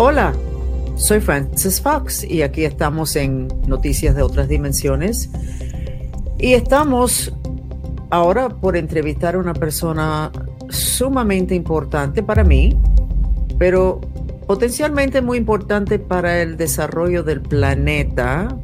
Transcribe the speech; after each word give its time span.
Hola, 0.00 0.32
soy 0.94 1.18
Francis 1.18 1.80
Fox 1.80 2.22
y 2.22 2.42
aquí 2.42 2.62
estamos 2.62 3.16
en 3.16 3.48
Noticias 3.66 4.14
de 4.14 4.22
otras 4.22 4.46
Dimensiones. 4.46 5.28
Y 6.38 6.52
estamos 6.52 7.34
ahora 8.10 8.48
por 8.48 8.76
entrevistar 8.76 9.34
a 9.34 9.38
una 9.38 9.54
persona 9.54 10.30
sumamente 10.68 11.56
importante 11.56 12.22
para 12.22 12.44
mí, 12.44 12.80
pero 13.58 14.00
potencialmente 14.46 15.20
muy 15.20 15.36
importante 15.36 15.98
para 15.98 16.42
el 16.42 16.56
desarrollo 16.56 17.24
del 17.24 17.40
planeta 17.40 18.56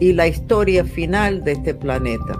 y 0.00 0.14
la 0.14 0.26
historia 0.26 0.84
final 0.84 1.44
de 1.44 1.52
este 1.52 1.74
planeta. 1.74 2.36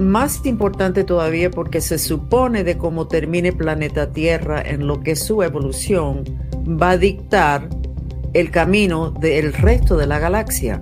Más 0.00 0.40
importante 0.46 1.04
todavía 1.04 1.50
porque 1.50 1.82
se 1.82 1.98
supone 1.98 2.64
de 2.64 2.78
cómo 2.78 3.06
termine 3.06 3.52
planeta 3.52 4.14
Tierra 4.14 4.62
en 4.62 4.86
lo 4.86 5.02
que 5.02 5.14
su 5.14 5.42
evolución 5.42 6.24
va 6.66 6.92
a 6.92 6.96
dictar 6.96 7.68
el 8.32 8.50
camino 8.50 9.10
del 9.10 9.52
resto 9.52 9.98
de 9.98 10.06
la 10.06 10.18
galaxia. 10.18 10.80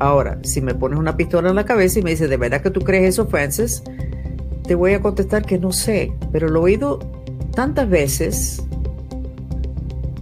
Ahora, 0.00 0.40
si 0.42 0.60
me 0.60 0.74
pones 0.74 0.98
una 0.98 1.16
pistola 1.16 1.50
en 1.50 1.54
la 1.54 1.64
cabeza 1.64 2.00
y 2.00 2.02
me 2.02 2.10
dices, 2.10 2.28
¿de 2.28 2.36
verdad 2.36 2.60
que 2.60 2.72
tú 2.72 2.80
crees 2.80 3.10
eso, 3.10 3.28
Francis? 3.28 3.84
Te 4.66 4.74
voy 4.74 4.94
a 4.94 5.00
contestar 5.00 5.46
que 5.46 5.56
no 5.56 5.70
sé, 5.70 6.12
pero 6.32 6.48
lo 6.48 6.62
he 6.62 6.72
oído 6.72 6.98
tantas 7.54 7.88
veces 7.88 8.64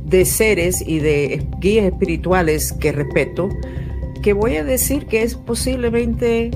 de 0.04 0.26
seres 0.26 0.86
y 0.86 0.98
de 0.98 1.46
guías 1.60 1.86
espirituales 1.86 2.74
que 2.74 2.92
respeto, 2.92 3.48
que 4.22 4.34
voy 4.34 4.56
a 4.56 4.64
decir 4.64 5.06
que 5.06 5.22
es 5.22 5.34
posiblemente 5.34 6.50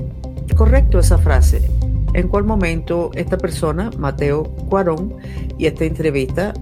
correcto 0.53 0.99
esa 0.99 1.17
frase. 1.17 1.69
En 2.13 2.27
cuál 2.27 2.43
momento 2.43 3.11
esta 3.13 3.37
persona, 3.37 3.91
Mateo 3.97 4.43
Cuarón, 4.69 5.15
y 5.57 5.67
esta 5.67 5.85
entrevista 5.85 6.53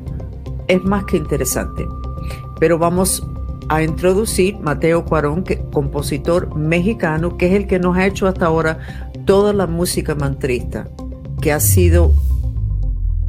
es 0.67 0.83
más 0.83 1.05
que 1.05 1.17
interesante. 1.17 1.85
Pero 2.59 2.77
vamos 2.77 3.25
a 3.69 3.83
introducir 3.83 4.57
Mateo 4.59 5.05
Cuarón, 5.05 5.43
que, 5.43 5.59
compositor 5.71 6.55
mexicano, 6.55 7.37
que 7.37 7.47
es 7.47 7.53
el 7.53 7.67
que 7.67 7.79
nos 7.79 7.97
ha 7.97 8.05
hecho 8.05 8.27
hasta 8.27 8.45
ahora 8.45 8.79
toda 9.25 9.53
la 9.53 9.67
música 9.67 10.15
mantrista, 10.15 10.89
que 11.41 11.51
ha 11.51 11.59
sido 11.59 12.13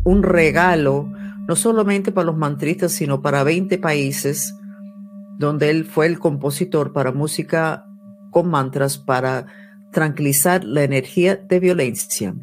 un 0.04 0.22
regalo 0.22 1.08
no 1.46 1.56
solamente 1.56 2.12
para 2.12 2.26
los 2.26 2.36
mantristas, 2.36 2.92
sino 2.92 3.22
para 3.22 3.42
20 3.42 3.78
países, 3.78 4.54
donde 5.38 5.70
él 5.70 5.84
fue 5.84 6.06
el 6.06 6.18
compositor 6.18 6.92
para 6.92 7.10
música 7.12 7.86
con 8.30 8.50
mantras 8.50 8.98
para 8.98 9.46
tranquilizar 9.92 10.64
la 10.64 10.84
energía 10.84 11.36
de 11.36 11.60
violencia. 11.60 12.34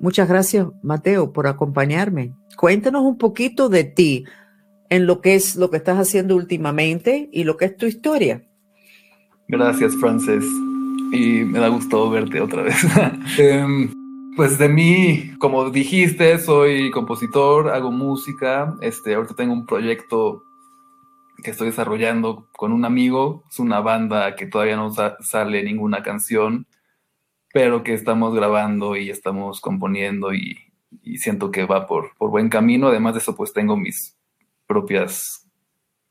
Muchas 0.00 0.28
gracias, 0.28 0.66
Mateo, 0.82 1.32
por 1.32 1.46
acompañarme. 1.46 2.32
Cuéntanos 2.56 3.02
un 3.02 3.18
poquito 3.18 3.68
de 3.68 3.84
ti, 3.84 4.24
en 4.90 5.06
lo 5.06 5.20
que 5.20 5.34
es 5.34 5.56
lo 5.56 5.70
que 5.70 5.76
estás 5.76 5.98
haciendo 5.98 6.36
últimamente 6.36 7.28
y 7.32 7.44
lo 7.44 7.56
que 7.56 7.66
es 7.66 7.76
tu 7.76 7.86
historia. 7.86 8.42
Gracias, 9.48 9.96
Frances. 9.96 10.44
Y 11.12 11.44
me 11.44 11.58
da 11.58 11.68
gusto 11.68 12.10
verte 12.10 12.40
otra 12.40 12.62
vez. 12.62 12.76
Em, 13.38 13.90
pues 14.36 14.58
de 14.58 14.68
mí, 14.68 15.32
como 15.38 15.70
dijiste, 15.70 16.38
soy 16.38 16.90
compositor, 16.90 17.70
hago 17.70 17.90
música. 17.90 18.76
Este, 18.82 19.14
ahorita 19.14 19.34
tengo 19.34 19.52
un 19.52 19.66
proyecto 19.66 20.44
que 21.42 21.50
estoy 21.50 21.68
desarrollando 21.68 22.48
con 22.52 22.72
un 22.72 22.84
amigo. 22.84 23.44
Es 23.50 23.58
una 23.58 23.80
banda 23.80 24.36
que 24.36 24.46
todavía 24.46 24.76
no 24.76 24.92
sale 25.20 25.62
ninguna 25.62 26.02
canción, 26.02 26.66
pero 27.58 27.82
que 27.82 27.92
estamos 27.92 28.36
grabando 28.36 28.94
y 28.94 29.10
estamos 29.10 29.60
componiendo 29.60 30.32
y, 30.32 30.58
siento 31.16 31.50
que 31.50 31.66
va 31.66 31.88
por, 31.88 32.16
por 32.16 32.30
buen 32.30 32.48
camino. 32.48 32.86
Además 32.86 33.14
de 33.14 33.18
eso, 33.18 33.34
pues 33.34 33.52
tengo 33.52 33.76
mis 33.76 34.16
propias 34.68 35.44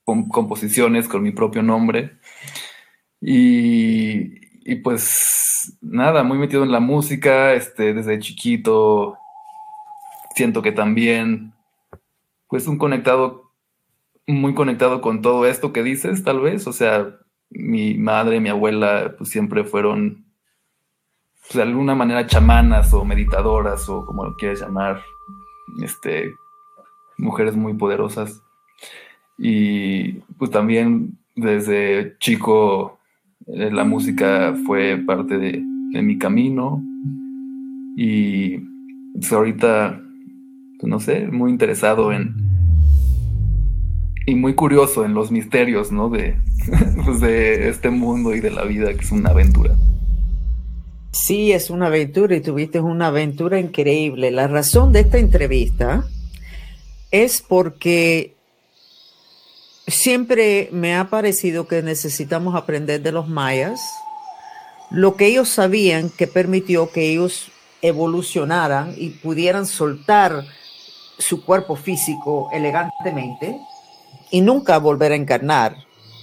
composiciones 0.04 1.08
con 1.08 1.24
mi 1.24 1.32
propio 1.32 1.64
nombre. 1.64 2.18
Y, 3.22 4.76
pues 4.84 5.78
nada, 5.80 6.24
muy 6.24 6.38
metido 6.38 6.66
en 6.66 6.74
la 6.74 6.82
música, 6.82 7.54
este, 7.54 7.94
desde 7.94 8.20
chiquito 8.20 9.18
siento 10.36 10.62
que 10.62 10.74
también, 10.74 11.54
pues 12.50 12.68
un 12.68 12.78
conectado, 12.78 13.54
muy 14.28 14.54
conectado 14.54 15.00
con 15.00 15.22
todo 15.22 15.46
esto 15.46 15.72
que 15.72 15.82
dices, 15.82 16.26
tal 16.26 16.42
vez, 16.42 16.68
o 16.68 16.74
sea, 16.74 17.20
mi 17.50 17.94
madre, 17.94 18.42
mi 18.42 18.50
abuela, 18.50 19.16
pues 19.18 19.30
siempre 19.30 19.64
fueron, 19.64 20.27
pues, 21.48 21.56
de 21.56 21.62
alguna 21.62 21.96
manera 21.96 22.28
chamanas 22.28 22.94
o 22.94 23.06
meditadoras 23.06 23.88
o 23.90 24.06
como 24.06 24.26
lo 24.26 24.36
quieras 24.36 24.62
llamar, 24.62 25.02
este, 25.82 26.36
mujeres 27.18 27.56
muy 27.56 27.74
poderosas. 27.74 28.42
Y 29.38 30.14
pues 30.38 30.52
también 30.52 31.18
desde 31.36 32.18
chico 32.20 33.00
eh, 33.48 33.72
la 33.72 33.84
música 33.84 34.56
fue 34.66 34.98
parte 35.06 35.38
de, 35.38 35.64
mi 36.02 36.18
camino. 36.18 36.84
Y 37.96 38.58
pues 39.14 39.32
ahorita, 39.32 40.00
pues, 40.80 40.90
no 40.90 41.00
sé, 41.00 41.28
muy 41.28 41.50
interesado 41.50 42.12
en, 42.12 42.36
y 44.26 44.36
muy 44.36 44.54
curioso 44.54 45.06
en 45.06 45.14
los 45.14 45.32
misterios, 45.32 45.92
¿no? 45.92 46.10
De, 46.10 46.36
pues, 47.06 47.22
de 47.22 47.70
este 47.70 47.90
mundo 47.90 48.36
y 48.36 48.42
de 48.42 48.52
la 48.52 48.64
vida, 48.64 48.94
que 48.94 49.00
es 49.00 49.12
una 49.12 49.30
aventura. 49.30 49.76
Sí, 51.20 51.52
es 51.52 51.70
una 51.70 51.88
aventura 51.88 52.36
y 52.36 52.42
tuviste 52.42 52.80
una 52.80 53.08
aventura 53.08 53.60
increíble. 53.60 54.30
La 54.30 54.48
razón 54.48 54.94
de 54.94 55.00
esta 55.00 55.18
entrevista 55.18 56.06
es 57.10 57.42
porque 57.42 58.36
siempre 59.88 60.70
me 60.72 60.96
ha 60.96 61.10
parecido 61.10 61.68
que 61.68 61.82
necesitamos 61.82 62.56
aprender 62.56 63.02
de 63.02 63.12
los 63.12 63.28
mayas 63.28 63.80
lo 64.92 65.16
que 65.16 65.26
ellos 65.26 65.50
sabían 65.50 66.10
que 66.10 66.28
permitió 66.28 66.92
que 66.92 67.10
ellos 67.10 67.52
evolucionaran 67.82 68.94
y 68.96 69.10
pudieran 69.10 69.66
soltar 69.66 70.46
su 71.18 71.44
cuerpo 71.44 71.76
físico 71.76 72.50
elegantemente 72.54 73.60
y 74.30 74.42
nunca 74.42 74.78
volver 74.78 75.14
a 75.14 75.16
encarnar. 75.16 75.76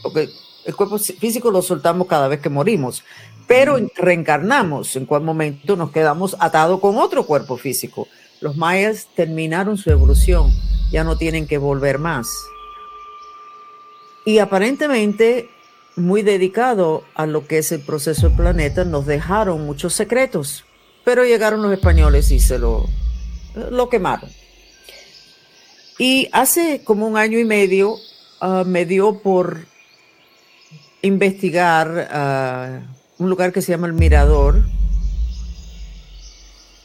Porque 0.03 0.29
el 0.65 0.77
cuerpo 0.77 0.99
físico 0.99 1.51
lo 1.51 1.63
soltamos 1.63 2.07
cada 2.07 2.29
vez 2.29 2.41
que 2.41 2.49
morimos, 2.49 3.05
pero 3.47 3.79
reencarnamos. 3.97 4.97
En 4.97 5.07
cual 5.07 5.23
momento 5.23 5.77
nos 5.77 5.91
quedamos 5.91 6.37
atados 6.41 6.81
con 6.81 6.97
otro 6.99 7.27
cuerpo 7.27 7.57
físico. 7.57 8.09
Los 8.41 8.57
mayas 8.57 9.09
terminaron 9.15 9.77
su 9.77 9.91
evolución, 9.91 10.51
ya 10.91 11.05
no 11.05 11.17
tienen 11.17 11.47
que 11.47 11.59
volver 11.59 11.99
más 11.99 12.29
y 14.25 14.39
aparentemente 14.39 15.51
muy 15.97 16.23
dedicado 16.23 17.05
a 17.15 17.27
lo 17.27 17.47
que 17.47 17.59
es 17.59 17.71
el 17.73 17.81
proceso 17.81 18.29
del 18.29 18.37
planeta, 18.37 18.85
nos 18.85 19.07
dejaron 19.07 19.65
muchos 19.67 19.95
secretos, 19.95 20.65
pero 21.05 21.25
llegaron 21.25 21.63
los 21.63 21.73
españoles 21.73 22.31
y 22.31 22.41
se 22.41 22.59
lo, 22.59 22.87
lo 23.71 23.89
quemaron. 23.89 24.31
Y 25.99 26.29
hace 26.33 26.83
como 26.83 27.07
un 27.07 27.17
año 27.17 27.39
y 27.39 27.45
medio 27.45 27.97
ah, 28.41 28.65
me 28.67 28.87
dio 28.87 29.21
por 29.21 29.67
investigar 31.03 32.09
ah, 32.11 32.81
un 33.19 33.31
lugar 33.31 33.53
que 33.53 33.63
se 33.63 33.73
llama 33.73 33.87
El 33.87 33.93
Mirador, 33.93 34.63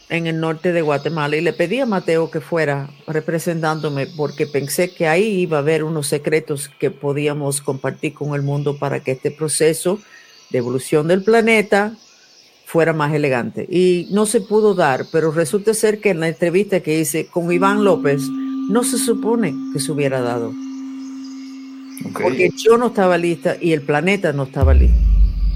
en 0.09 0.25
el 0.25 0.39
norte 0.39 0.73
de 0.73 0.81
Guatemala 0.81 1.37
y 1.37 1.41
le 1.41 1.53
pedí 1.53 1.79
a 1.79 1.85
Mateo 1.85 2.31
que 2.31 2.41
fuera 2.41 2.89
representándome 3.07 4.07
porque 4.07 4.47
pensé 4.47 4.91
que 4.91 5.07
ahí 5.07 5.41
iba 5.41 5.57
a 5.57 5.61
haber 5.61 5.83
unos 5.83 6.07
secretos 6.07 6.69
que 6.79 6.89
podíamos 6.89 7.61
compartir 7.61 8.15
con 8.15 8.33
el 8.33 8.41
mundo 8.41 8.77
para 8.79 9.01
que 9.01 9.11
este 9.11 9.29
proceso 9.29 9.99
de 10.49 10.57
evolución 10.57 11.07
del 11.07 11.23
planeta 11.23 11.95
fuera 12.65 12.91
más 12.91 13.13
elegante. 13.13 13.67
Y 13.69 14.07
no 14.11 14.25
se 14.25 14.41
pudo 14.41 14.73
dar, 14.73 15.05
pero 15.11 15.31
resulta 15.31 15.73
ser 15.73 15.99
que 15.99 16.09
en 16.09 16.19
la 16.19 16.27
entrevista 16.27 16.81
que 16.81 16.99
hice 16.99 17.27
con 17.27 17.51
Iván 17.51 17.83
López 17.83 18.21
no 18.69 18.83
se 18.83 18.97
supone 18.97 19.55
que 19.73 19.79
se 19.79 19.91
hubiera 19.91 20.21
dado. 20.21 20.53
Porque 22.13 22.49
yo 22.55 22.77
no 22.77 22.87
estaba 22.87 23.17
lista 23.17 23.57
y 23.59 23.73
el 23.73 23.81
planeta 23.81 24.33
no 24.33 24.43
estaba 24.43 24.73
listo. 24.73 25.08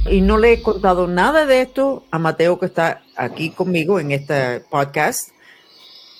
Y 0.09 0.21
no 0.21 0.37
le 0.37 0.53
he 0.53 0.61
contado 0.61 1.07
nada 1.07 1.45
de 1.45 1.61
esto 1.61 2.03
a 2.11 2.19
Mateo 2.19 2.59
que 2.59 2.65
está 2.65 3.03
aquí 3.15 3.51
conmigo 3.51 3.99
en 3.99 4.11
este 4.11 4.59
podcast. 4.59 5.29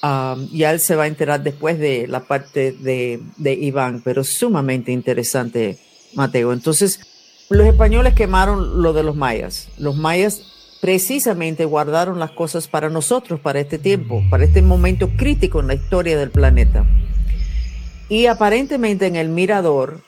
Um, 0.02 0.50
ya 0.52 0.72
él 0.72 0.80
se 0.80 0.96
va 0.96 1.04
a 1.04 1.08
enterar 1.08 1.44
después 1.44 1.80
de 1.80 2.08
la 2.08 2.22
parte 2.26 2.72
de, 2.72 3.22
de 3.38 3.54
Iván, 3.54 4.02
pero 4.04 4.24
sumamente 4.24 4.92
interesante, 4.92 5.80
Mateo. 6.14 6.54
Entonces, 6.54 7.00
los 7.50 7.68
españoles 7.68 8.14
quemaron 8.14 8.82
lo 8.82 8.94
de 8.94 9.04
los 9.04 9.16
mayas. 9.16 9.70
Los 9.78 9.96
mayas 9.96 10.78
precisamente 10.82 11.66
guardaron 11.66 12.20
las 12.20 12.32
cosas 12.32 12.68
para 12.68 12.90
nosotros, 12.90 13.40
para 13.40 13.60
este 13.60 13.78
tiempo, 13.78 14.22
para 14.30 14.44
este 14.44 14.62
momento 14.62 15.10
crítico 15.16 15.60
en 15.60 15.68
la 15.68 15.76
historia 15.76 16.18
del 16.18 16.32
planeta. 16.32 16.86
Y 18.10 18.26
aparentemente 18.26 19.08
en 19.08 19.16
el 19.16 19.30
mirador 19.30 20.02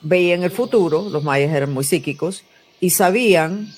veían 0.00 0.42
el 0.42 0.50
futuro, 0.50 1.08
los 1.10 1.22
mayas 1.22 1.54
eran 1.54 1.72
muy 1.72 1.84
psíquicos, 1.84 2.44
y 2.82 2.90
sabían 2.90 3.72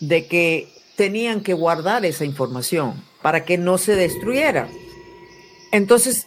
de 0.00 0.26
que 0.26 0.68
tenían 0.96 1.42
que 1.42 1.54
guardar 1.54 2.04
esa 2.04 2.24
información 2.24 3.00
para 3.22 3.44
que 3.44 3.56
no 3.56 3.78
se 3.78 3.94
destruyera. 3.94 4.68
Entonces, 5.70 6.26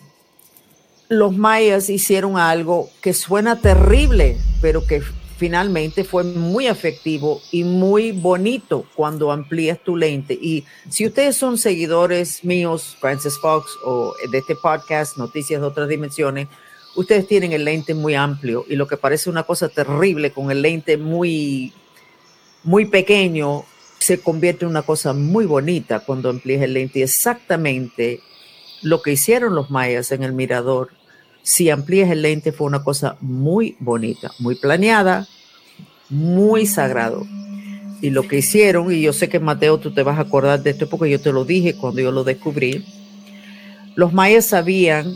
los 1.09 1.35
mayas 1.35 1.89
hicieron 1.89 2.37
algo 2.37 2.89
que 3.01 3.13
suena 3.13 3.59
terrible, 3.59 4.37
pero 4.61 4.85
que 4.85 5.01
finalmente 5.37 6.05
fue 6.05 6.23
muy 6.23 6.67
efectivo 6.67 7.41
y 7.51 7.65
muy 7.65 8.13
bonito 8.13 8.85
cuando 8.95 9.29
amplías 9.29 9.77
tu 9.83 9.97
lente. 9.97 10.35
Y 10.35 10.63
si 10.89 11.05
ustedes 11.05 11.35
son 11.35 11.57
seguidores 11.57 12.45
míos, 12.45 12.95
Francis 13.01 13.37
Fox, 13.39 13.69
o 13.83 14.13
de 14.31 14.37
este 14.37 14.55
podcast, 14.55 15.17
Noticias 15.17 15.59
de 15.59 15.67
otras 15.67 15.89
dimensiones, 15.89 16.47
ustedes 16.95 17.27
tienen 17.27 17.53
el 17.53 17.65
lente 17.65 17.93
muy 17.93 18.15
amplio 18.15 18.65
y 18.69 18.75
lo 18.75 18.87
que 18.87 18.97
parece 18.97 19.29
una 19.29 19.43
cosa 19.43 19.69
terrible 19.69 20.31
con 20.31 20.51
el 20.51 20.61
lente 20.61 20.97
muy, 20.97 21.73
muy 22.63 22.85
pequeño 22.85 23.65
se 23.99 24.19
convierte 24.19 24.65
en 24.65 24.71
una 24.71 24.81
cosa 24.81 25.13
muy 25.13 25.45
bonita 25.45 26.01
cuando 26.01 26.29
amplías 26.29 26.61
el 26.61 26.73
lente. 26.73 26.99
Y 26.99 27.03
exactamente 27.03 28.19
lo 28.81 29.01
que 29.01 29.13
hicieron 29.13 29.55
los 29.55 29.71
mayas 29.71 30.11
en 30.11 30.23
el 30.23 30.33
mirador, 30.33 30.89
si 31.41 31.69
amplías 31.69 32.11
el 32.11 32.21
lente, 32.21 32.51
fue 32.51 32.67
una 32.67 32.83
cosa 32.83 33.17
muy 33.21 33.77
bonita, 33.79 34.31
muy 34.39 34.55
planeada, 34.55 35.27
muy 36.09 36.65
sagrado. 36.65 37.25
Y 38.01 38.09
lo 38.09 38.27
que 38.27 38.39
hicieron, 38.39 38.91
y 38.91 39.01
yo 39.01 39.13
sé 39.13 39.29
que 39.29 39.39
Mateo, 39.39 39.77
tú 39.77 39.93
te 39.93 40.03
vas 40.03 40.17
a 40.17 40.23
acordar 40.23 40.61
de 40.61 40.71
esto 40.71 40.89
porque 40.89 41.09
yo 41.09 41.21
te 41.21 41.31
lo 41.31 41.45
dije 41.45 41.75
cuando 41.75 42.01
yo 42.01 42.11
lo 42.11 42.25
descubrí, 42.25 42.85
los 43.95 44.11
mayas 44.11 44.47
sabían 44.47 45.15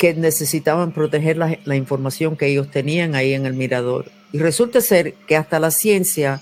que 0.00 0.14
necesitaban 0.14 0.92
proteger 0.92 1.36
la, 1.36 1.76
información 1.76 2.34
que 2.34 2.46
ellos 2.46 2.70
tenían 2.70 3.14
ahí 3.14 3.34
en 3.34 3.44
el 3.44 3.52
mirador. 3.52 4.10
Y 4.32 4.38
resulta 4.38 4.80
ser 4.80 5.12
que 5.26 5.36
hasta 5.36 5.60
la 5.60 5.70
ciencia 5.70 6.40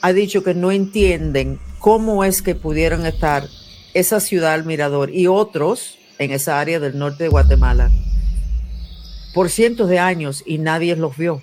ha 0.00 0.12
dicho 0.12 0.42
que 0.42 0.52
no 0.52 0.72
entienden 0.72 1.60
cómo 1.78 2.24
es 2.24 2.42
que 2.42 2.56
pudieron 2.56 3.06
estar 3.06 3.46
esa 3.94 4.18
ciudad 4.18 4.54
al 4.54 4.64
mirador 4.64 5.10
y 5.14 5.28
otros 5.28 5.96
en 6.18 6.32
esa 6.32 6.58
área 6.58 6.80
del 6.80 6.98
norte 6.98 7.22
de 7.22 7.28
Guatemala 7.28 7.88
por 9.32 9.48
cientos 9.48 9.88
de 9.88 10.00
años 10.00 10.42
y 10.44 10.58
nadie 10.58 10.96
los 10.96 11.16
vio. 11.16 11.40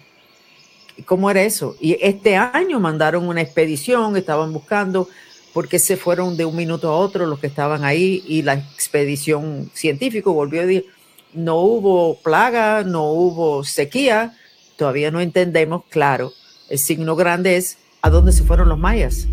¿Cómo 1.06 1.32
era 1.32 1.42
eso? 1.42 1.78
Y 1.80 1.98
este 2.02 2.36
año 2.36 2.82
mandaron 2.82 3.30
una 3.30 3.40
expedición, 3.40 4.18
estaban 4.18 4.52
buscando 4.52 5.08
porque 5.54 5.80
se 5.80 5.96
fueron 5.96 6.36
de 6.36 6.44
un 6.44 6.58
minuto 6.58 6.90
a 6.90 6.98
otro 6.98 7.26
los 7.26 7.40
que 7.40 7.48
estaban 7.48 7.86
ahí 7.86 8.26
y 8.28 8.42
la 8.42 8.56
expedición 8.56 9.72
científica 9.74 10.30
volvió 10.30 10.60
a 10.60 10.66
decir, 10.66 10.95
no 11.36 11.58
hubo 11.58 12.20
plaga, 12.22 12.84
no 12.84 13.12
hubo 13.12 13.64
sequía, 13.64 14.36
todavía 14.78 15.12
no 15.12 15.20
entendemos, 15.20 15.84
claro, 15.90 16.32
el 16.70 16.80
signo 16.80 17.16
grande 17.16 17.58
es 17.58 17.78
a 18.02 18.10
dónde 18.10 18.32
se 18.32 18.44
fueron 18.44 18.70
los 18.70 18.80
mayas. 18.80 19.28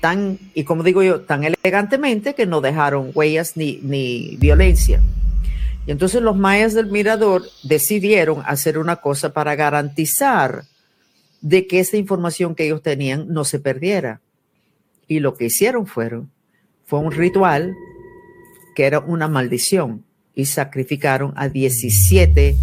Tan, 0.00 0.38
y 0.54 0.64
como 0.64 0.82
digo 0.82 1.02
yo, 1.02 1.22
tan 1.22 1.44
elegantemente 1.44 2.34
que 2.34 2.46
no 2.46 2.60
dejaron 2.60 3.10
huellas 3.14 3.56
ni, 3.56 3.78
ni 3.82 4.36
violencia. 4.36 5.02
Y 5.86 5.90
entonces 5.90 6.22
los 6.22 6.36
mayas 6.36 6.74
del 6.74 6.86
mirador 6.86 7.42
decidieron 7.62 8.42
hacer 8.46 8.78
una 8.78 8.96
cosa 8.96 9.32
para 9.32 9.54
garantizar 9.54 10.64
de 11.40 11.66
que 11.66 11.80
esa 11.80 11.96
información 11.96 12.54
que 12.54 12.66
ellos 12.66 12.82
tenían 12.82 13.26
no 13.28 13.44
se 13.44 13.58
perdiera. 13.58 14.20
Y 15.06 15.20
lo 15.20 15.34
que 15.34 15.46
hicieron 15.46 15.86
fueron, 15.86 16.30
fue 16.86 16.98
un 16.98 17.12
ritual 17.12 17.74
que 18.74 18.84
era 18.84 19.00
una 19.00 19.28
maldición 19.28 20.04
y 20.34 20.46
sacrificaron 20.46 21.32
a 21.36 21.48
17 21.48 22.56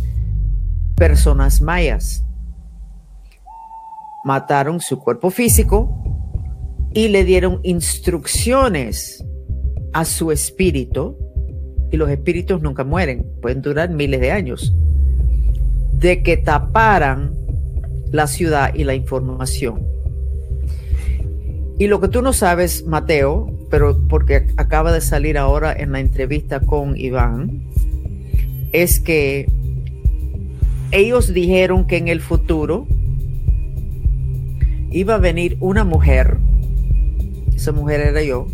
personas 0.95 1.62
mayas 1.62 2.23
mataron 4.23 4.79
su 4.79 5.00
cuerpo 5.00 5.29
físico 5.29 5.97
y 6.94 7.07
le 7.07 7.23
dieron 7.23 7.59
instrucciones 7.63 9.23
a 9.94 10.06
su 10.06 10.31
espíritu, 10.31 11.18
y 11.91 11.97
los 11.97 12.09
espíritus 12.09 12.62
nunca 12.62 12.83
mueren, 12.83 13.25
pueden 13.41 13.62
durar 13.62 13.89
miles 13.89 14.21
de 14.21 14.31
años, 14.31 14.74
de 15.94 16.24
que 16.24 16.38
taparan 16.38 17.33
la 18.12 18.27
ciudad 18.27 18.74
y 18.74 18.83
la 18.83 18.94
información. 18.94 19.85
Y 21.77 21.88
lo 21.88 22.00
que 22.00 22.07
tú 22.07 22.21
no 22.21 22.31
sabes, 22.31 22.85
Mateo, 22.85 23.57
pero 23.71 23.97
porque 24.09 24.47
acaba 24.57 24.91
de 24.91 25.00
salir 25.00 25.38
ahora 25.38 25.73
en 25.73 25.94
la 25.94 26.01
entrevista 26.01 26.59
con 26.59 26.97
Iván, 26.97 27.62
es 28.73 29.00
que 29.00 29.50
ellos 30.91 31.33
dijeron 31.33 31.88
que 31.88 31.95
en 31.95 32.09
el 32.09 32.19
futuro 32.19 32.85
iba 34.91 35.15
a 35.15 35.18
venir 35.19 35.56
una 35.62 35.85
mujer, 35.85 36.38
esa 37.56 37.71
mujer 37.71 38.01
era 38.01 38.21
yo, 38.21 38.45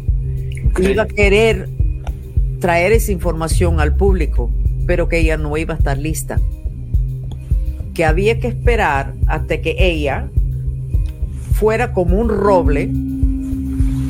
iba 0.80 1.04
a 1.04 1.08
querer 1.08 1.68
traer 2.60 2.92
esa 2.92 3.12
información 3.12 3.80
al 3.80 3.96
público, 3.96 4.52
pero 4.86 5.10
que 5.10 5.18
ella 5.18 5.38
no 5.38 5.58
iba 5.58 5.74
a 5.74 5.78
estar 5.78 5.98
lista. 5.98 6.40
Que 7.96 8.06
había 8.06 8.40
que 8.40 8.50
esperar 8.50 9.16
hasta 9.26 9.62
que 9.62 9.76
ella 9.80 10.30
fuera 11.54 11.92
como 11.92 12.20
un 12.20 12.30
roble 12.30 12.92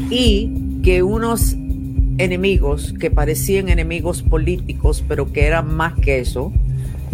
y 0.10 0.57
que 0.88 1.04
unos 1.04 1.54
enemigos 2.18 2.94
que 2.98 3.12
parecían 3.12 3.68
enemigos 3.68 4.22
políticos, 4.22 5.04
pero 5.06 5.34
que 5.34 5.46
eran 5.46 5.76
más 5.76 5.96
que 5.96 6.20
eso, 6.20 6.54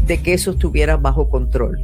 de 0.05 0.21
que 0.21 0.33
eso 0.33 0.51
estuviera 0.51 0.95
bajo 0.97 1.27
control. 1.27 1.83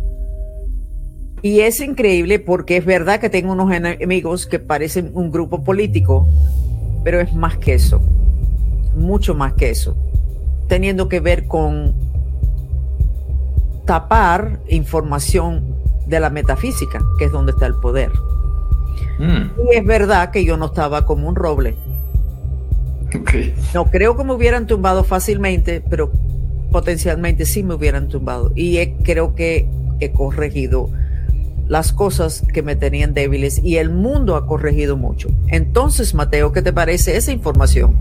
Y 1.42 1.62
es 1.62 1.82
increíble 1.82 2.38
porque 2.38 2.78
es 2.78 2.86
verdad 2.86 3.20
que 3.20 3.32
tengo 3.32 3.54
unos 3.54 3.72
enemigos 3.74 4.46
que 4.46 4.60
parecen 4.60 5.10
un 5.16 5.32
grupo 5.32 5.64
político, 5.64 6.28
pero 7.04 7.20
es 7.20 7.34
más 7.34 7.58
que 7.58 7.74
eso, 7.74 8.00
mucho 8.96 9.34
más 9.34 9.54
que 9.54 9.72
eso, 9.72 9.98
teniendo 10.68 11.10
que 11.10 11.22
ver 11.22 11.48
con 11.48 11.96
tapar 13.88 14.60
información 14.70 15.64
de 16.06 16.20
la 16.20 16.30
metafísica, 16.30 17.02
que 17.18 17.26
es 17.26 17.32
donde 17.32 17.52
está 17.54 17.66
el 17.66 17.74
poder. 17.82 18.12
Mm. 19.18 19.70
Y 19.72 19.76
es 19.76 19.86
verdad 19.86 20.32
que 20.32 20.44
yo 20.46 20.58
no 20.58 20.68
estaba 20.68 21.06
como 21.06 21.28
un 21.28 21.36
roble. 21.36 21.76
No 23.74 23.86
creo 23.86 24.16
que 24.16 24.24
me 24.24 24.34
hubieran 24.34 24.68
tumbado 24.68 25.04
fácilmente, 25.04 25.82
pero 25.90 26.12
potencialmente 26.72 27.46
sí 27.46 27.64
me 27.64 27.74
hubieran 27.74 28.08
tumbado. 28.08 28.52
Y 28.56 28.86
creo 29.04 29.36
que 29.36 29.68
he 30.00 30.12
corregido 30.12 30.90
las 31.68 31.94
cosas 31.94 32.44
que 32.54 32.64
me 32.64 32.76
tenían 32.76 33.14
débiles 33.14 33.62
y 33.64 33.78
el 33.78 33.90
mundo 33.90 34.36
ha 34.36 34.46
corregido 34.46 34.98
mucho. 34.98 35.30
Entonces, 35.48 36.14
Mateo, 36.14 36.52
¿qué 36.52 36.62
te 36.62 36.74
parece 36.74 37.16
esa 37.16 37.32
información? 37.32 37.96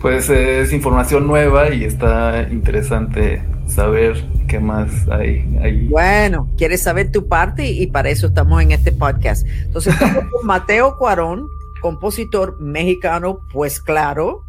Pues 0.00 0.30
es 0.30 0.72
información 0.72 1.26
nueva 1.26 1.72
y 1.74 1.84
está 1.84 2.46
interesante 2.50 3.42
saber 3.66 4.24
qué 4.48 4.58
más 4.58 5.06
hay. 5.08 5.86
Bueno, 5.88 6.48
quieres 6.56 6.82
saber 6.82 7.12
tu 7.12 7.28
parte 7.28 7.70
y 7.70 7.86
para 7.86 8.08
eso 8.08 8.28
estamos 8.28 8.60
en 8.62 8.72
este 8.72 8.90
podcast. 8.90 9.46
Entonces, 9.46 9.94
estamos 9.94 10.24
con 10.32 10.46
Mateo 10.46 10.96
Cuarón, 10.98 11.46
compositor 11.80 12.58
mexicano, 12.60 13.40
pues 13.52 13.80
claro, 13.80 14.42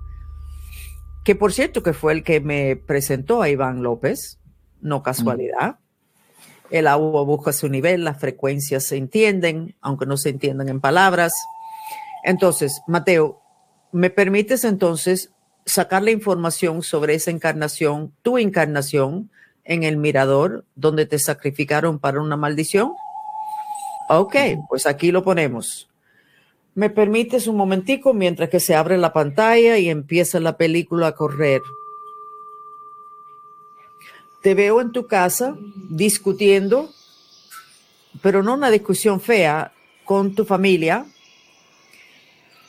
que 1.24 1.36
por 1.36 1.54
cierto 1.54 1.84
que 1.84 1.94
fue 1.94 2.14
el 2.14 2.24
que 2.24 2.40
me 2.40 2.76
presentó 2.76 3.42
a 3.42 3.50
Iván 3.50 3.84
López, 3.84 4.40
no 4.82 5.04
casualidad. 5.04 5.78
El 6.72 6.88
agua 6.88 7.24
busca 7.24 7.52
su 7.52 7.68
nivel, 7.68 8.04
las 8.04 8.20
frecuencias 8.20 8.86
se 8.86 8.98
entienden, 8.98 9.76
aunque 9.82 10.06
no 10.06 10.18
se 10.18 10.30
entiendan 10.30 10.70
en 10.70 10.80
palabras. 10.80 11.34
Entonces, 12.24 12.82
Mateo, 12.88 13.42
¿me 13.92 14.10
permites 14.10 14.64
entonces 14.64 15.32
sacar 15.66 16.04
la 16.04 16.12
información 16.12 16.84
sobre 16.84 17.16
esa 17.16 17.32
encarnación, 17.32 18.14
tu 18.22 18.38
encarnación 18.38 19.30
en 19.70 19.84
el 19.84 19.96
mirador 19.96 20.66
donde 20.76 21.06
te 21.06 21.18
sacrificaron 21.18 21.98
para 21.98 22.22
una 22.22 22.36
maldición? 22.36 22.92
Ok, 24.10 24.36
pues 24.68 24.86
aquí 24.86 25.14
lo 25.14 25.24
ponemos. 25.24 25.88
¿Me 26.76 26.90
permites 26.90 27.48
un 27.48 27.56
momentico 27.56 28.14
mientras 28.14 28.50
que 28.50 28.60
se 28.60 28.76
abre 28.76 28.98
la 28.98 29.14
pantalla 29.14 29.78
y 29.78 29.90
empieza 29.90 30.42
la 30.42 30.58
película 30.58 31.08
a 31.08 31.12
correr? 31.14 31.62
te 34.42 34.54
veo 34.54 34.82
en 34.82 34.92
tu 34.92 35.08
casa 35.08 35.56
discutiendo, 35.90 36.90
pero 38.22 38.44
no 38.44 38.54
una 38.54 38.72
discusión 38.72 39.20
fea, 39.20 39.74
con 40.06 40.34
tu 40.34 40.46
familia, 40.46 41.06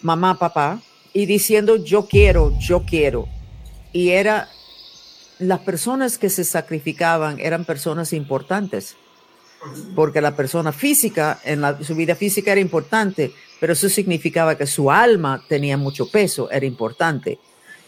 mamá, 0.03 0.39
papá, 0.39 0.83
y 1.13 1.27
diciendo 1.27 1.77
yo 1.77 2.07
quiero, 2.07 2.53
yo 2.59 2.85
quiero. 2.85 3.29
Y 3.93 4.11
era, 4.11 4.49
las 5.41 5.61
personas 5.61 6.19
que 6.19 6.31
se 6.31 6.45
sacrificaban 6.45 7.41
eran 7.41 7.65
personas 7.65 8.13
importantes, 8.13 8.97
porque 9.95 10.21
la 10.21 10.37
persona 10.37 10.73
física, 10.73 11.41
en 11.45 11.63
su 11.85 11.95
vida 11.95 12.15
física 12.15 12.53
era 12.53 12.61
importante, 12.61 13.33
pero 13.59 13.73
eso 13.73 13.89
significaba 13.89 14.57
que 14.57 14.67
su 14.67 14.91
alma 14.91 15.43
tenía 15.49 15.77
mucho 15.77 16.11
peso, 16.11 16.51
era 16.51 16.65
importante 16.65 17.39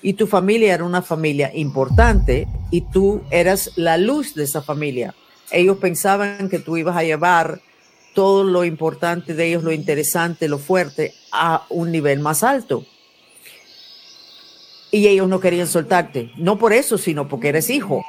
y 0.02 0.14
tu 0.14 0.26
familia 0.26 0.74
era 0.74 0.84
una 0.84 1.00
familia 1.00 1.50
importante 1.54 2.48
y 2.70 2.82
tú 2.82 3.22
eras 3.30 3.70
la 3.76 3.96
luz 3.96 4.34
de 4.34 4.44
esa 4.44 4.60
familia. 4.60 5.14
Ellos 5.50 5.78
pensaban 5.78 6.48
que 6.48 6.58
tú 6.58 6.76
ibas 6.76 6.96
a 6.96 7.04
llevar 7.04 7.60
todo 8.12 8.44
lo 8.44 8.64
importante 8.64 9.34
de 9.34 9.46
ellos, 9.46 9.62
lo 9.62 9.72
interesante, 9.72 10.48
lo 10.48 10.58
fuerte, 10.58 11.14
a 11.30 11.64
un 11.70 11.92
nivel 11.92 12.18
más 12.20 12.42
alto. 12.42 12.84
Y 14.92 15.08
ellos 15.08 15.26
no 15.26 15.40
querían 15.40 15.66
soltarte. 15.66 16.30
No 16.36 16.58
por 16.58 16.72
eso, 16.74 16.98
sino 16.98 17.26
porque 17.26 17.48
eres 17.48 17.70
hijo. 17.70 18.04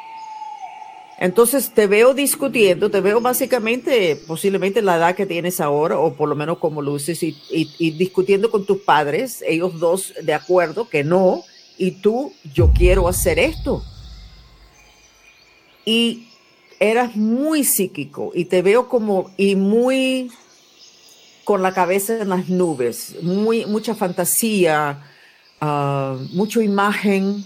Entonces 1.17 1.71
te 1.73 1.87
veo 1.87 2.13
discutiendo, 2.13 2.91
te 2.91 2.99
veo 2.99 3.21
básicamente, 3.21 4.17
posiblemente 4.27 4.81
la 4.81 4.97
edad 4.97 5.15
que 5.15 5.25
tienes 5.25 5.61
ahora, 5.61 5.97
o 5.97 6.13
por 6.13 6.27
lo 6.27 6.35
menos 6.35 6.57
como 6.57 6.81
luces, 6.81 7.23
y, 7.23 7.37
y, 7.49 7.91
discutiendo 7.91 8.51
con 8.51 8.65
tus 8.65 8.81
padres, 8.81 9.41
ellos 9.47 9.79
dos 9.79 10.13
de 10.21 10.33
acuerdo 10.33 10.89
que 10.89 11.05
no, 11.05 11.43
y 11.77 11.91
tú, 11.91 12.33
yo 12.53 12.71
quiero 12.73 13.07
hacer 13.07 13.39
esto. 13.39 13.81
Y 15.85 16.27
eras 16.81 17.15
muy 17.15 17.63
psíquico, 17.63 18.33
y 18.35 18.45
te 18.45 18.61
veo 18.61 18.89
como, 18.89 19.31
y 19.37 19.55
muy 19.55 20.29
con 21.45 21.61
la 21.61 21.73
cabeza 21.73 22.21
en 22.21 22.29
las 22.29 22.49
nubes, 22.49 23.15
muy, 23.21 23.65
mucha 23.65 23.95
fantasía, 23.95 25.01
uh, 25.63 26.17
mucha 26.35 26.61
imagen, 26.61 27.45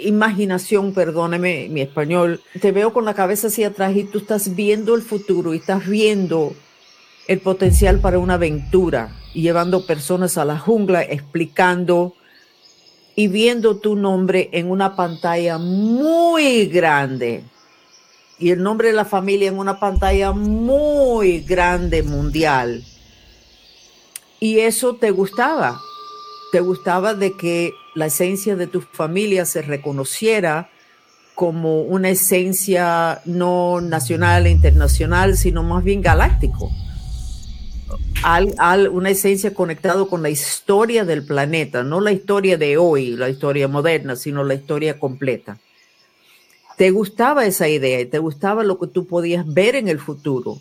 imaginación, 0.00 0.92
perdóneme 0.92 1.68
mi 1.70 1.80
español, 1.80 2.40
te 2.60 2.72
veo 2.72 2.92
con 2.92 3.04
la 3.04 3.14
cabeza 3.14 3.46
hacia 3.46 3.68
atrás 3.68 3.96
y 3.96 4.04
tú 4.04 4.18
estás 4.18 4.54
viendo 4.54 4.94
el 4.94 5.02
futuro 5.02 5.54
y 5.54 5.58
estás 5.58 5.86
viendo 5.86 6.54
el 7.26 7.40
potencial 7.40 8.00
para 8.00 8.18
una 8.18 8.34
aventura 8.34 9.16
y 9.34 9.42
llevando 9.42 9.86
personas 9.86 10.38
a 10.38 10.44
la 10.44 10.58
jungla, 10.58 11.02
explicando 11.02 12.14
y 13.16 13.28
viendo 13.28 13.78
tu 13.78 13.96
nombre 13.96 14.50
en 14.52 14.70
una 14.70 14.94
pantalla 14.94 15.58
muy 15.58 16.66
grande. 16.66 17.42
Y 18.38 18.50
el 18.50 18.62
nombre 18.62 18.88
de 18.88 18.94
la 18.94 19.06
familia 19.06 19.48
en 19.48 19.58
una 19.58 19.80
pantalla 19.80 20.32
muy 20.32 21.40
grande 21.40 22.02
mundial. 22.02 22.84
Y 24.38 24.58
eso 24.58 24.96
te 24.96 25.10
gustaba, 25.10 25.80
te 26.52 26.60
gustaba 26.60 27.14
de 27.14 27.32
que 27.32 27.74
la 27.94 28.06
esencia 28.06 28.56
de 28.56 28.66
tu 28.66 28.80
familia 28.80 29.44
se 29.44 29.62
reconociera 29.62 30.70
como 31.34 31.82
una 31.82 32.08
esencia 32.08 33.20
no 33.26 33.80
nacional 33.82 34.46
e 34.46 34.50
internacional, 34.50 35.36
sino 35.36 35.62
más 35.62 35.84
bien 35.84 36.00
galáctico. 36.00 36.72
Al, 38.22 38.88
una 38.88 39.10
esencia 39.10 39.52
conectada 39.52 40.04
con 40.06 40.22
la 40.22 40.30
historia 40.30 41.04
del 41.04 41.24
planeta, 41.24 41.82
no 41.82 42.00
la 42.00 42.12
historia 42.12 42.56
de 42.56 42.78
hoy, 42.78 43.10
la 43.16 43.28
historia 43.28 43.68
moderna, 43.68 44.16
sino 44.16 44.42
la 44.44 44.54
historia 44.54 44.98
completa. 44.98 45.58
Te 46.78 46.90
gustaba 46.90 47.44
esa 47.44 47.68
idea 47.68 48.00
y 48.00 48.06
te 48.06 48.18
gustaba 48.18 48.64
lo 48.64 48.78
que 48.78 48.86
tú 48.86 49.06
podías 49.06 49.46
ver 49.46 49.76
en 49.76 49.88
el 49.88 49.98
futuro. 49.98 50.58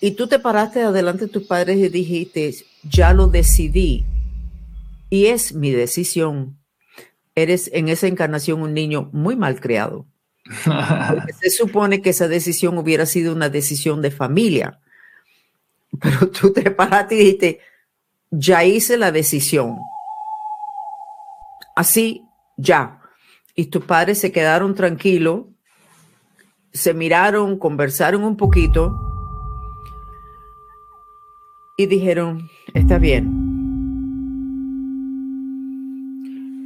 Y 0.00 0.12
tú 0.12 0.26
te 0.26 0.38
paraste 0.38 0.82
adelante 0.82 1.26
de 1.26 1.32
tus 1.32 1.46
padres 1.46 1.78
y 1.78 1.88
dijiste, 1.88 2.54
ya 2.82 3.12
lo 3.12 3.26
decidí, 3.26 4.04
y 5.14 5.28
es 5.28 5.54
mi 5.54 5.70
decisión. 5.70 6.58
Eres 7.36 7.70
en 7.72 7.88
esa 7.88 8.08
encarnación 8.08 8.62
un 8.62 8.74
niño 8.74 9.10
muy 9.12 9.36
mal 9.36 9.60
creado. 9.60 10.06
se 11.40 11.50
supone 11.50 12.02
que 12.02 12.10
esa 12.10 12.26
decisión 12.26 12.76
hubiera 12.78 13.06
sido 13.06 13.32
una 13.32 13.48
decisión 13.48 14.02
de 14.02 14.10
familia. 14.10 14.80
Pero 16.00 16.28
tú 16.30 16.52
te 16.52 16.68
paraste 16.72 17.14
y 17.14 17.18
dijiste, 17.18 17.60
ya 18.32 18.64
hice 18.64 18.96
la 18.96 19.12
decisión. 19.12 19.76
Así, 21.76 22.24
ya. 22.56 22.98
Y 23.54 23.66
tus 23.66 23.84
padres 23.84 24.18
se 24.18 24.32
quedaron 24.32 24.74
tranquilos, 24.74 25.44
se 26.72 26.92
miraron, 26.92 27.56
conversaron 27.56 28.24
un 28.24 28.36
poquito 28.36 28.98
y 31.76 31.86
dijeron, 31.86 32.50
está 32.74 32.98
bien, 32.98 33.43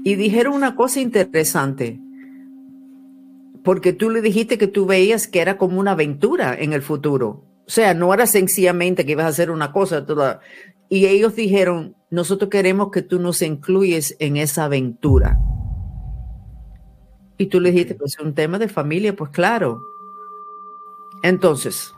Y 0.08 0.14
dijeron 0.16 0.54
una 0.54 0.74
cosa 0.74 1.00
interesante, 1.00 2.00
porque 3.62 3.92
tú 3.92 4.08
le 4.08 4.22
dijiste 4.22 4.56
que 4.56 4.66
tú 4.66 4.86
veías 4.86 5.28
que 5.28 5.40
era 5.42 5.58
como 5.58 5.78
una 5.78 5.90
aventura 5.90 6.56
en 6.58 6.72
el 6.72 6.80
futuro. 6.80 7.44
O 7.66 7.70
sea, 7.70 7.92
no 7.92 8.14
era 8.14 8.26
sencillamente 8.26 9.04
que 9.04 9.12
ibas 9.12 9.26
a 9.26 9.28
hacer 9.28 9.50
una 9.50 9.70
cosa. 9.70 10.06
Toda. 10.06 10.40
Y 10.88 11.04
ellos 11.04 11.36
dijeron, 11.36 11.94
nosotros 12.08 12.48
queremos 12.48 12.90
que 12.90 13.02
tú 13.02 13.20
nos 13.20 13.42
incluyes 13.42 14.16
en 14.18 14.38
esa 14.38 14.64
aventura. 14.64 15.38
Y 17.36 17.48
tú 17.48 17.60
le 17.60 17.70
dijiste, 17.70 17.94
pues 17.94 18.16
es 18.18 18.24
un 18.24 18.32
tema 18.32 18.58
de 18.58 18.68
familia, 18.68 19.14
pues 19.14 19.30
claro. 19.30 19.82
Entonces, 21.22 21.92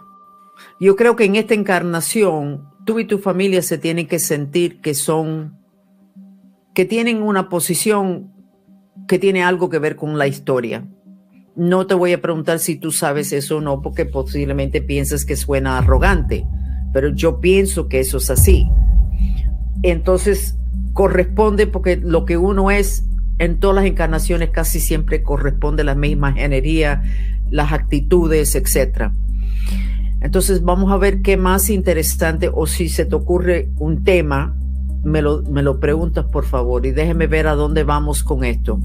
yo 0.81 0.97
creo 0.97 1.14
que 1.14 1.26
en 1.26 1.37
esta 1.37 1.55
encarnación, 1.55 2.69
tú 2.85 2.99
y 2.99 3.05
tu 3.05 3.19
familia 3.19 3.62
se 3.62 3.79
tienen 3.79 4.09
que 4.09 4.19
sentir 4.19 4.81
que 4.81 4.95
son 4.95 5.60
que 6.75 6.85
tienen 6.85 7.23
una 7.23 7.49
posición 7.49 8.33
que 9.09 9.19
tiene 9.19 9.43
algo 9.43 9.69
que 9.71 9.79
ver 9.79 9.97
con 9.97 10.19
la 10.19 10.27
historia. 10.27 10.87
No 11.57 11.87
te 11.87 11.95
voy 11.95 12.12
a 12.12 12.23
preguntar 12.23 12.59
si 12.61 12.77
tú 12.77 12.93
sabes 12.93 13.33
eso 13.33 13.57
o 13.57 13.61
no, 13.61 13.83
porque 13.83 14.07
posiblemente 14.07 14.81
piensas 14.81 15.25
que 15.25 15.37
suena 15.37 15.79
arrogante, 15.79 16.47
pero 16.93 17.09
yo 17.09 17.41
pienso 17.41 17.89
que 17.89 18.00
eso 18.00 18.19
es 18.19 18.31
así. 18.31 18.69
Entonces, 19.83 20.57
corresponde 20.93 21.67
porque 21.67 21.97
lo 21.97 22.25
que 22.25 22.37
uno 22.37 22.71
es 22.71 23.05
en 23.39 23.59
todas 23.59 23.77
las 23.77 23.87
encarnaciones 23.87 24.50
casi 24.50 24.81
siempre 24.81 25.23
corresponde 25.23 25.83
a 25.83 25.87
la 25.87 25.95
misma 25.95 26.35
energía, 26.37 27.03
las 27.50 27.73
actitudes, 27.73 28.55
etc. 28.55 29.11
Entonces, 30.21 30.62
vamos 30.62 30.93
a 30.93 30.99
ver 30.99 31.23
qué 31.23 31.37
más 31.37 31.71
interesante 31.71 32.50
o 32.53 32.67
si 32.67 32.89
se 32.89 33.07
te 33.07 33.15
ocurre 33.15 33.71
un 33.77 34.05
tema 34.05 34.60
me 35.02 35.23
lo, 35.23 35.42
me 35.42 35.62
lo 35.62 35.80
preguntas 35.80 36.26
por 36.26 36.45
favor 36.45 36.85
y 36.87 36.90
déjeme 36.90 37.26
ver 37.26 37.47
a 37.47 37.54
dónde 37.54 37.85
vamos 37.85 38.23
con 38.23 38.45
esto. 38.45 38.78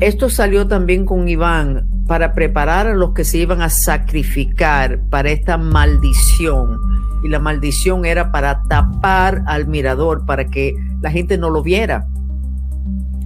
Esto 0.00 0.30
salió 0.30 0.68
también 0.68 1.04
con 1.04 1.28
Iván 1.28 1.88
para 2.06 2.32
preparar 2.32 2.86
a 2.86 2.94
los 2.94 3.12
que 3.12 3.24
se 3.24 3.38
iban 3.38 3.62
a 3.62 3.68
sacrificar 3.68 5.00
para 5.10 5.30
esta 5.30 5.58
maldición. 5.58 6.78
Y 7.24 7.28
la 7.28 7.40
maldición 7.40 8.04
era 8.04 8.30
para 8.30 8.62
tapar 8.68 9.42
al 9.46 9.66
mirador, 9.66 10.24
para 10.24 10.46
que 10.46 10.76
la 11.00 11.10
gente 11.10 11.36
no 11.36 11.50
lo 11.50 11.64
viera. 11.64 12.06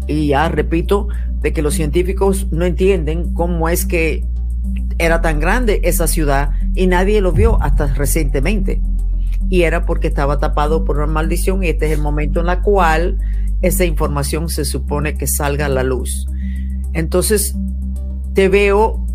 Y 0.06 0.28
ya 0.28 0.48
repito, 0.48 1.08
de 1.42 1.52
que 1.52 1.60
los 1.60 1.74
científicos 1.74 2.48
no 2.50 2.64
entienden 2.64 3.34
cómo 3.34 3.68
es 3.68 3.84
que 3.84 4.24
era 4.98 5.20
tan 5.20 5.40
grande 5.40 5.80
esa 5.84 6.06
ciudad 6.06 6.52
y 6.74 6.86
nadie 6.86 7.20
lo 7.20 7.32
vio 7.32 7.60
hasta 7.62 7.86
recientemente 7.86 8.80
y 9.52 9.64
era 9.64 9.84
porque 9.84 10.08
estaba 10.08 10.38
tapado 10.38 10.82
por 10.82 10.96
una 10.96 11.06
maldición 11.06 11.62
y 11.62 11.68
este 11.68 11.84
es 11.84 11.92
el 11.92 12.00
momento 12.00 12.40
en 12.40 12.48
el 12.48 12.62
cual 12.62 13.18
esa 13.60 13.84
información 13.84 14.48
se 14.48 14.64
supone 14.64 15.18
que 15.18 15.26
salga 15.26 15.66
a 15.66 15.68
la 15.68 15.82
luz. 15.82 16.26
Entonces, 16.94 17.54
te 18.32 18.48
veo, 18.48 19.06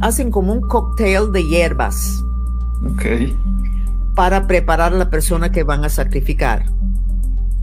hacen 0.00 0.30
como 0.30 0.52
un 0.52 0.60
cóctel 0.60 1.32
de 1.32 1.42
hierbas. 1.42 1.96
Para 4.14 4.46
preparar 4.46 4.92
a 4.92 4.98
la 4.98 5.10
persona 5.10 5.50
que 5.50 5.64
van 5.64 5.84
a 5.84 5.88
sacrificar. 5.88 6.66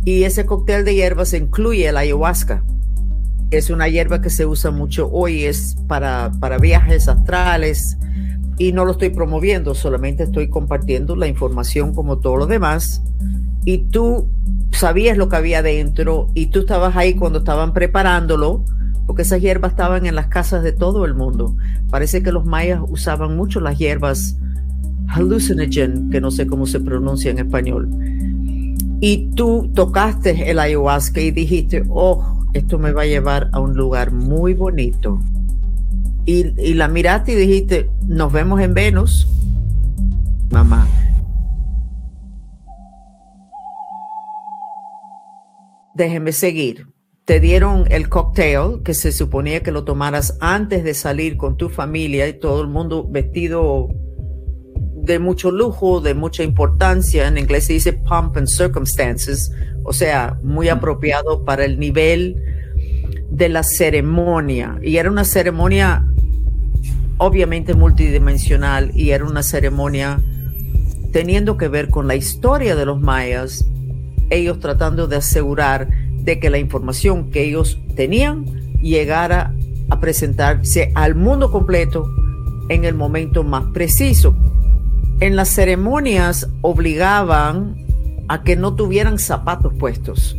Y 0.04 0.26
ese 0.26 0.46
cóctel 0.46 0.84
de 0.84 0.96
hierbas 0.96 1.34
incluye 1.34 1.90
la 1.90 2.02
ayahuasca. 2.02 2.66
Es 3.50 3.70
una 3.70 3.88
hierba 3.88 4.20
que 4.20 4.30
se 4.30 4.46
usa 4.46 4.72
mucho 4.72 5.10
hoy, 5.10 5.46
es 5.46 5.78
para, 5.88 6.34
para 6.42 6.58
viajes 6.58 7.08
astrales, 7.08 7.98
y 8.60 8.74
no 8.74 8.84
lo 8.84 8.92
estoy 8.92 9.10
promoviendo, 9.10 9.74
solamente 9.74 10.24
estoy 10.24 10.50
compartiendo 10.50 11.16
la 11.16 11.28
información 11.28 11.96
como 11.96 12.20
todo 12.20 12.36
lo 12.36 12.46
demás. 12.46 13.02
Y 13.64 13.80
tú 13.90 14.28
sabías 14.72 15.18
lo 15.18 15.30
que 15.30 15.38
había 15.38 15.62
dentro 15.62 16.30
y 16.36 16.48
tú 16.48 16.60
estabas 16.60 16.96
ahí 16.98 17.14
cuando 17.14 17.40
estaban 17.40 17.72
preparándolo, 17.74 18.66
porque 19.08 19.22
esas 19.22 19.42
hierbas 19.42 19.72
estaban 19.72 20.06
en 20.06 20.14
las 20.14 20.28
casas 20.28 20.62
de 20.62 20.74
todo 20.74 21.06
el 21.06 21.16
mundo. 21.16 21.56
Parece 21.90 22.22
que 22.22 22.34
los 22.34 22.46
mayas 22.46 22.82
usaban 22.90 23.36
mucho 23.38 23.62
las 23.62 23.78
hierbas 23.78 24.38
hallucinogen, 25.08 26.10
que 26.10 26.20
no 26.20 26.30
sé 26.30 26.46
cómo 26.46 26.68
se 26.68 26.82
pronuncia 26.82 27.32
en 27.32 27.40
español. 27.40 27.90
Y 29.00 29.30
tú 29.36 29.72
tocaste 29.74 30.52
el 30.52 30.60
ayahuasca 30.60 31.22
y 31.22 31.32
dijiste, 31.32 31.86
oh, 31.88 32.44
esto 32.54 32.78
me 32.78 32.92
va 32.92 33.04
a 33.04 33.06
llevar 33.06 33.50
a 33.54 33.62
un 33.62 33.74
lugar 33.78 34.12
muy 34.12 34.54
bonito 34.54 35.22
y, 36.30 36.74
la 36.76 36.88
miraste 36.88 37.32
y 37.32 37.36
dijiste, 37.36 37.90
nos 38.06 38.32
vemos 38.32 38.62
en 38.62 38.76
Venus, 38.76 39.28
mamá. 40.52 40.88
Déjeme 45.96 46.32
seguir. 46.32 46.88
Te 47.26 47.40
dieron 47.40 47.86
el 47.90 48.10
cocktail 48.10 48.82
que 48.84 48.94
se 48.94 49.12
suponía 49.12 49.62
que 49.62 49.72
lo 49.72 49.84
tomaras 49.84 50.38
antes 50.40 50.84
de 50.84 50.94
salir 50.94 51.36
con 51.36 51.58
tu 51.58 51.70
familia 51.70 52.28
y 52.28 52.34
todo 52.34 52.62
el 52.62 52.68
mundo 52.68 53.08
vestido 53.10 53.90
de 54.96 55.20
mucho 55.20 55.52
lujo, 55.52 56.00
de 56.00 56.14
mucha 56.14 56.44
importancia. 56.44 57.28
En 57.28 57.38
inglés 57.38 57.66
se 57.66 57.74
dice 57.74 57.94
pump 57.94 58.38
and 58.38 58.48
circumstances, 58.48 59.52
o 59.84 59.94
sea, 59.94 60.40
muy 60.44 60.70
apropiado 60.70 61.44
para 61.44 61.66
el 61.66 61.80
nivel 61.80 62.42
de 63.32 63.50
la 63.50 63.64
ceremonia. 63.64 64.80
Y 64.82 64.98
era 64.98 65.10
una 65.12 65.26
ceremonia 65.26 66.06
obviamente 67.20 67.76
multidimensional 67.76 68.92
y 68.96 69.12
era 69.12 69.26
una 69.26 69.44
ceremonia 69.44 70.20
teniendo 71.12 71.58
que 71.58 71.68
ver 71.68 71.90
con 71.90 72.08
la 72.08 72.16
historia 72.16 72.76
de 72.76 72.86
los 72.86 73.00
mayas, 73.00 73.66
ellos 74.30 74.60
tratando 74.60 75.08
de 75.08 75.18
asegurar 75.18 75.90
de 76.24 76.40
que 76.40 76.50
la 76.50 76.58
información 76.58 77.30
que 77.30 77.44
ellos 77.44 77.78
tenían 77.96 78.46
llegara 78.82 79.54
a 79.90 80.00
presentarse 80.00 80.92
al 80.96 81.16
mundo 81.16 81.52
completo 81.52 82.10
en 82.70 82.86
el 82.86 82.96
momento 82.96 83.44
más 83.44 83.66
preciso. 83.74 84.36
En 85.20 85.36
las 85.36 85.50
ceremonias 85.50 86.50
obligaban 86.62 87.76
a 88.30 88.44
que 88.44 88.56
no 88.56 88.76
tuvieran 88.76 89.20
zapatos 89.20 89.74
puestos, 89.74 90.38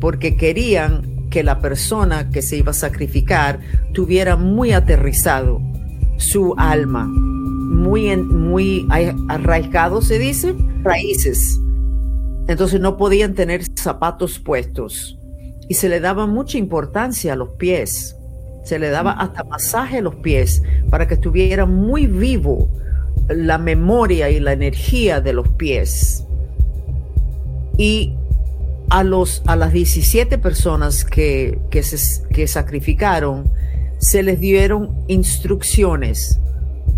porque 0.00 0.36
querían 0.36 1.28
que 1.30 1.44
la 1.44 1.60
persona 1.60 2.30
que 2.30 2.42
se 2.42 2.56
iba 2.56 2.70
a 2.70 2.74
sacrificar 2.74 3.60
tuviera 3.92 4.36
muy 4.36 4.72
aterrizado 4.72 5.60
su 6.18 6.54
alma, 6.58 7.06
muy, 7.06 8.14
muy 8.16 8.86
arraigado, 9.28 10.02
se 10.02 10.18
dice, 10.18 10.54
raíces. 10.82 11.60
Entonces 12.46 12.80
no 12.80 12.96
podían 12.96 13.34
tener 13.34 13.62
zapatos 13.76 14.38
puestos 14.38 15.18
y 15.68 15.74
se 15.74 15.88
le 15.88 16.00
daba 16.00 16.26
mucha 16.26 16.58
importancia 16.58 17.34
a 17.34 17.36
los 17.36 17.50
pies. 17.50 18.16
Se 18.64 18.78
le 18.78 18.90
daba 18.90 19.12
hasta 19.12 19.44
masaje 19.44 19.98
a 19.98 20.02
los 20.02 20.16
pies 20.16 20.62
para 20.90 21.06
que 21.06 21.14
estuviera 21.14 21.66
muy 21.66 22.06
vivo 22.06 22.68
la 23.28 23.58
memoria 23.58 24.30
y 24.30 24.40
la 24.40 24.52
energía 24.52 25.20
de 25.20 25.32
los 25.34 25.48
pies. 25.50 26.24
Y 27.76 28.14
a, 28.90 29.04
los, 29.04 29.42
a 29.46 29.56
las 29.56 29.72
17 29.72 30.38
personas 30.38 31.04
que, 31.04 31.58
que, 31.70 31.82
se, 31.82 32.26
que 32.28 32.46
sacrificaron, 32.46 33.50
se 33.98 34.22
les 34.22 34.40
dieron 34.40 35.04
instrucciones 35.08 36.40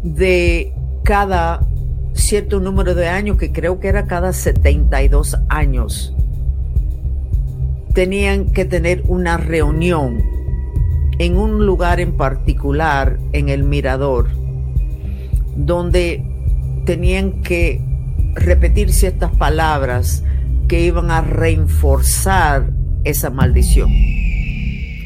de 0.03 0.73
cada 1.03 1.67
cierto 2.15 2.61
número 2.61 2.95
de 2.95 3.09
años, 3.09 3.37
que 3.39 3.53
creo 3.53 3.81
que 3.81 3.89
era 3.89 4.07
cada 4.07 4.33
72 4.33 5.37
años, 5.49 6.15
tenían 7.95 8.53
que 8.53 8.65
tener 8.65 9.03
una 9.07 9.37
reunión 9.37 10.23
en 11.19 11.37
un 11.37 11.67
lugar 11.67 12.01
en 12.01 12.17
particular, 12.17 13.19
en 13.33 13.49
el 13.49 13.65
mirador, 13.65 14.29
donde 15.57 16.25
tenían 16.87 17.43
que 17.43 17.81
repetir 18.35 18.93
ciertas 18.93 19.31
palabras 19.37 20.25
que 20.69 20.81
iban 20.81 21.11
a 21.11 21.21
reforzar 21.21 22.71
esa 23.05 23.31
maldición. 23.31 23.91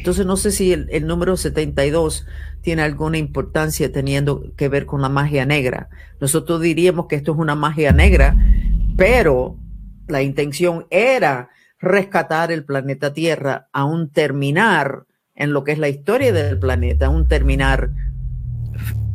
Entonces 0.05 0.27
no 0.27 0.37
sé 0.37 0.51
si 0.51 0.71
el, 0.71 0.87
el 0.91 1.07
número 1.07 1.35
72 1.35 2.27
tiene 2.61 2.83
alguna 2.83 3.17
importancia 3.17 3.91
teniendo 3.91 4.53
que 4.55 4.69
ver 4.69 4.85
con 4.85 5.01
la 5.01 5.09
magia 5.09 5.47
negra. 5.47 5.89
Nosotros 6.21 6.61
diríamos 6.61 7.07
que 7.07 7.15
esto 7.15 7.31
es 7.31 7.39
una 7.39 7.55
magia 7.55 7.91
negra, 7.91 8.37
pero 8.97 9.57
la 10.07 10.21
intención 10.21 10.85
era 10.91 11.49
rescatar 11.79 12.51
el 12.51 12.65
planeta 12.65 13.13
Tierra 13.13 13.67
a 13.73 13.85
un 13.85 14.11
terminar 14.11 15.05
en 15.33 15.53
lo 15.53 15.63
que 15.63 15.71
es 15.71 15.79
la 15.79 15.89
historia 15.89 16.31
del 16.31 16.59
planeta, 16.59 17.09
un 17.09 17.27
terminar 17.27 17.89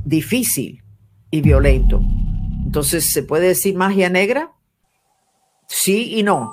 difícil 0.05 0.83
y 1.31 1.41
violento. 1.41 2.03
Entonces, 2.65 3.13
¿se 3.13 3.23
puede 3.23 3.47
decir 3.47 3.77
magia 3.77 4.11
negra? 4.11 4.51
Sí 5.69 6.17
y 6.17 6.25
no. 6.25 6.53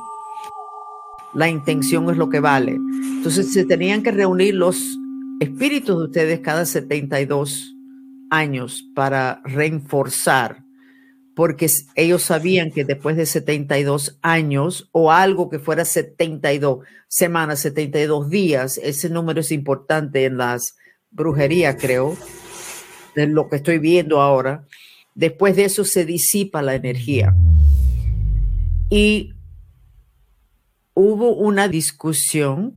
La 1.33 1.49
intención 1.49 2.07
es 2.11 2.17
lo 2.17 2.29
que 2.29 2.39
vale. 2.39 2.77
Entonces, 3.17 3.51
se 3.51 3.65
tenían 3.65 4.03
que 4.03 4.11
reunir 4.11 4.53
los 4.53 4.97
espíritus 5.39 5.97
de 5.97 6.05
ustedes 6.05 6.39
cada 6.39 6.65
72 6.65 7.75
años 8.29 8.85
para 8.93 9.41
reforzar, 9.43 10.63
porque 11.35 11.67
ellos 11.95 12.21
sabían 12.21 12.71
que 12.71 12.85
después 12.85 13.17
de 13.17 13.25
72 13.25 14.19
años 14.21 14.87
o 14.91 15.11
algo 15.11 15.49
que 15.49 15.57
fuera 15.57 15.83
72 15.83 16.85
semanas, 17.07 17.59
72 17.59 18.29
días, 18.29 18.79
ese 18.81 19.09
número 19.09 19.41
es 19.41 19.51
importante 19.51 20.25
en 20.25 20.37
las 20.37 20.75
brujerías, 21.09 21.75
creo, 21.79 22.15
de 23.15 23.27
lo 23.27 23.49
que 23.49 23.57
estoy 23.57 23.79
viendo 23.79 24.21
ahora. 24.21 24.63
Después 25.15 25.55
de 25.55 25.65
eso 25.65 25.83
se 25.83 26.05
disipa 26.05 26.61
la 26.61 26.75
energía. 26.75 27.35
Y 28.91 29.33
hubo 30.93 31.35
una 31.35 31.67
discusión 31.67 32.76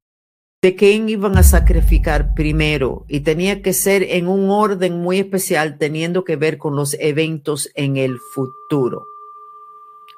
de 0.62 0.76
quién 0.76 1.08
iban 1.08 1.38
a 1.38 1.42
sacrificar 1.42 2.34
primero 2.34 3.06
y 3.08 3.20
tenía 3.20 3.62
que 3.62 3.72
ser 3.72 4.02
en 4.02 4.28
un 4.28 4.50
orden 4.50 5.00
muy 5.00 5.18
especial 5.18 5.78
teniendo 5.78 6.22
que 6.22 6.36
ver 6.36 6.58
con 6.58 6.76
los 6.76 6.94
eventos 7.00 7.70
en 7.74 7.96
el 7.96 8.18
futuro. 8.18 9.06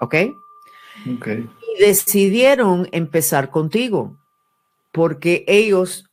¿Ok? 0.01 0.15
Ok. 1.17 1.29
Y 1.29 1.81
decidieron 1.81 2.89
empezar 2.91 3.51
contigo 3.51 4.19
porque 4.91 5.45
ellos 5.47 6.11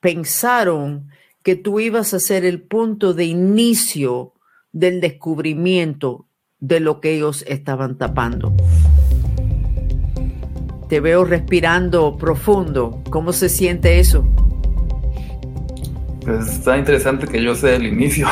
pensaron 0.00 1.08
que 1.42 1.56
tú 1.56 1.80
ibas 1.80 2.12
a 2.12 2.20
ser 2.20 2.44
el 2.44 2.62
punto 2.62 3.14
de 3.14 3.24
inicio 3.24 4.34
del 4.72 5.00
descubrimiento 5.00 6.26
de 6.60 6.80
lo 6.80 7.00
que 7.00 7.14
ellos 7.14 7.42
estaban 7.48 7.96
tapando. 7.96 8.52
Te 10.92 11.00
veo 11.00 11.24
respirando 11.24 12.18
profundo. 12.18 13.00
¿Cómo 13.08 13.32
se 13.32 13.48
siente 13.48 13.98
eso? 13.98 14.28
Pues 16.22 16.46
está 16.48 16.76
interesante 16.76 17.26
que 17.26 17.42
yo 17.42 17.54
sea 17.54 17.76
el 17.76 17.86
inicio. 17.86 18.28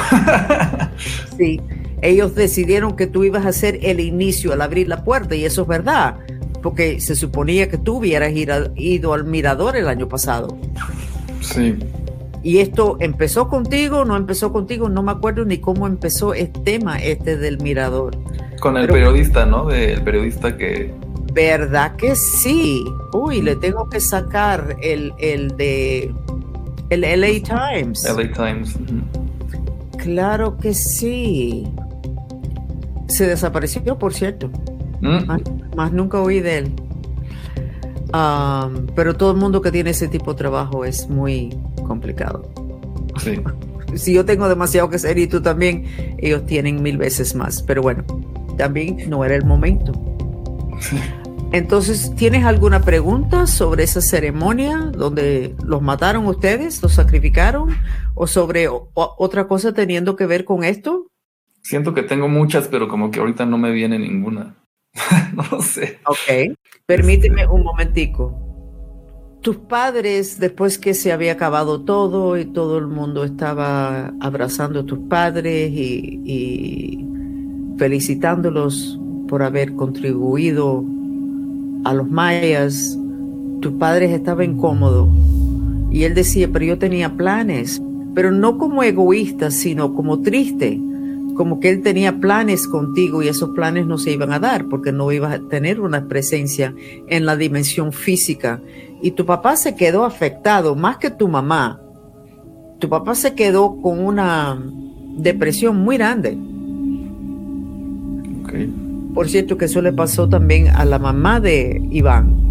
sí, 1.39 1.59
ellos 2.03 2.35
decidieron 2.35 2.97
que 2.97 3.07
tú 3.07 3.25
ibas 3.25 3.47
a 3.47 3.55
ser 3.55 3.79
el 3.81 3.99
inicio 3.99 4.53
al 4.53 4.61
abrir 4.61 4.89
la 4.89 5.05
puerta 5.05 5.35
y 5.35 5.47
eso 5.47 5.63
es 5.63 5.69
verdad, 5.69 6.19
porque 6.63 7.01
se 7.01 7.15
suponía 7.15 7.71
que 7.71 7.79
tú 7.79 7.97
hubieras 7.97 8.31
ido 8.77 9.15
al 9.15 9.25
mirador 9.25 9.75
el 9.79 9.89
año 9.89 10.07
pasado. 10.07 10.55
Sí. 11.41 11.79
Y 12.43 12.59
esto 12.59 12.99
empezó 13.01 13.49
contigo, 13.49 14.05
no 14.05 14.19
empezó 14.19 14.53
contigo, 14.53 14.91
no 14.91 15.03
me 15.03 15.13
acuerdo 15.13 15.47
ni 15.47 15.57
cómo 15.61 15.87
empezó 15.87 16.35
el 16.35 16.53
tema 16.53 16.99
este 16.99 17.39
del 17.39 17.57
mirador. 17.63 18.19
Con 18.61 18.77
el 18.77 18.87
periodista, 18.87 19.47
¿no? 19.47 19.65
Del 19.65 20.03
periodista 20.03 20.59
que 20.59 20.93
¿Verdad 21.33 21.97
que 21.97 22.17
sí? 22.17 22.85
Uy, 23.13 23.43
le 23.43 23.57
tengo 23.57 23.89
que 23.89 24.01
sacar 24.01 24.77
el, 24.83 25.13
el 25.19 25.57
de 25.57 26.13
el 26.91 27.03
LA 27.03 27.41
Times. 27.43 28.05
LA 28.05 28.33
Times. 28.33 28.77
Claro 29.99 30.57
que 30.57 30.75
sí. 30.75 31.69
Se 33.07 33.27
desapareció, 33.27 33.99
por 33.99 34.13
cierto. 34.13 34.51
Mm. 35.01 35.77
Más, 35.77 35.93
nunca 35.93 36.21
oí 36.21 36.41
de 36.41 36.59
él. 36.59 36.73
pero 38.95 39.15
todo 39.15 39.31
el 39.31 39.37
mundo 39.37 39.63
que 39.63 39.71
tiene 39.71 39.91
ese 39.91 40.09
tipo 40.09 40.33
de 40.33 40.39
trabajo 40.39 40.85
es 40.85 41.09
muy 41.09 41.57
complicado. 41.87 42.51
Sí. 43.19 43.41
si 43.95 44.13
yo 44.13 44.25
tengo 44.25 44.49
demasiado 44.49 44.91
que 44.91 44.97
hacer 44.97 45.19
y 45.19 45.27
tú 45.27 45.41
también, 45.41 45.85
ellos 46.19 46.45
tienen 46.47 46.83
mil 46.83 46.99
veces 46.99 47.35
más. 47.35 47.63
Pero 47.63 47.83
bueno, 47.83 48.05
también 48.57 49.09
no 49.09 49.25
era 49.25 49.37
el 49.37 49.45
momento. 49.45 49.93
Entonces, 51.53 52.15
¿tienes 52.15 52.45
alguna 52.45 52.81
pregunta 52.83 53.49
sobre 53.49 53.83
esa 53.83 54.01
ceremonia 54.01 54.79
donde 54.79 55.57
los 55.65 55.83
mataron 55.83 56.27
ustedes, 56.27 56.81
los 56.81 56.93
sacrificaron? 56.93 57.71
¿O 58.15 58.29
sobre 58.29 58.69
otra 58.95 59.49
cosa 59.49 59.75
teniendo 59.75 60.15
que 60.15 60.27
ver 60.27 60.45
con 60.45 60.63
esto? 60.63 61.09
Siento 61.63 61.93
que 61.93 62.05
tengo 62.05 62.29
muchas, 62.29 62.69
pero 62.69 62.89
como 62.89 63.11
que 63.11 63.19
ahorita 63.19 63.47
no 63.47 63.59
me 63.59 63.73
viene 63.73 63.99
ninguna. 63.99 64.55
no 65.35 65.43
lo 65.51 65.61
sé. 65.61 65.99
Ok, 66.07 66.57
permíteme 66.87 67.45
un 67.49 67.65
momentico. 67.65 68.47
Tus 69.43 69.57
padres, 69.57 70.39
después 70.39 70.79
que 70.79 70.95
se 70.95 71.13
había 71.13 71.33
acabado 71.33 71.83
todo 71.83 72.39
y 72.39 72.45
todo 72.45 72.79
el 72.79 72.87
mundo 72.87 73.25
estaba 73.25 74.13
abrazando 74.21 74.81
a 74.81 74.87
tus 74.87 75.01
padres 75.09 75.73
y, 75.73 76.21
y 76.25 77.07
felicitándolos 77.77 79.01
por 79.27 79.43
haber 79.43 79.75
contribuido 79.75 80.85
a 81.85 81.95
los 81.95 82.09
mayas, 82.09 82.99
tus 83.61 83.73
padres 83.75 84.11
estaban 84.11 84.53
incómodos. 84.53 85.09
Y 85.91 86.05
él 86.05 86.15
decía, 86.15 86.49
pero 86.53 86.65
yo 86.65 86.79
tenía 86.79 87.17
planes, 87.17 87.83
pero 88.15 88.31
no 88.31 88.59
como 88.59 88.83
egoísta, 88.83 89.51
sino 89.51 89.95
como 89.95 90.21
triste, 90.21 90.81
como 91.35 91.59
que 91.59 91.71
él 91.71 91.83
tenía 91.83 92.19
planes 92.21 92.67
contigo 92.67 93.23
y 93.23 93.29
esos 93.29 93.51
planes 93.51 93.87
no 93.87 93.99
se 93.99 94.13
iban 94.13 94.33
a 94.33 94.39
dar 94.39 94.67
porque 94.69 94.93
no 94.93 95.11
ibas 95.11 95.35
a 95.35 95.49
tener 95.49 95.81
una 95.81 96.07
presencia 96.07 96.75
en 97.09 97.25
la 97.27 97.37
dimensión 97.37 97.93
física. 97.93 98.61
Y 99.03 99.13
tu 99.13 99.25
papá 99.25 99.57
se 99.57 99.75
quedó 99.75 100.05
afectado, 100.05 100.77
más 100.77 100.99
que 100.99 101.11
tu 101.11 101.29
mamá. 101.29 101.81
Tu 102.79 102.89
papá 102.89 103.15
se 103.15 103.35
quedó 103.35 103.81
con 103.81 104.05
una 104.05 104.63
depresión 105.17 105.77
muy 105.79 105.97
grande. 105.97 106.37
Por 109.15 109.29
cierto, 109.29 109.59
que 109.59 109.67
eso 109.67 109.83
le 109.83 109.93
pasó 109.93 110.29
también 110.29 110.69
a 110.69 110.85
la 110.85 110.99
mamá 110.99 111.41
de 111.41 111.83
Iván. 111.91 112.51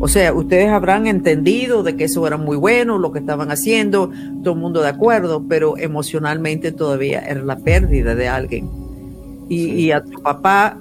O 0.00 0.06
sea, 0.08 0.32
ustedes 0.32 0.68
habrán 0.68 1.06
entendido 1.06 1.82
de 1.82 1.96
que 1.96 2.04
eso 2.04 2.26
era 2.26 2.36
muy 2.36 2.56
bueno, 2.56 2.98
lo 2.98 3.12
que 3.12 3.18
estaban 3.18 3.50
haciendo, 3.50 4.10
todo 4.42 4.54
el 4.54 4.60
mundo 4.60 4.80
de 4.80 4.88
acuerdo, 4.88 5.44
pero 5.48 5.76
emocionalmente 5.76 6.70
todavía 6.70 7.20
era 7.20 7.42
la 7.42 7.56
pérdida 7.56 8.14
de 8.14 8.28
alguien. 8.28 8.70
Y, 9.48 9.70
y 9.70 9.92
a 9.92 10.02
tu 10.04 10.22
papá 10.22 10.78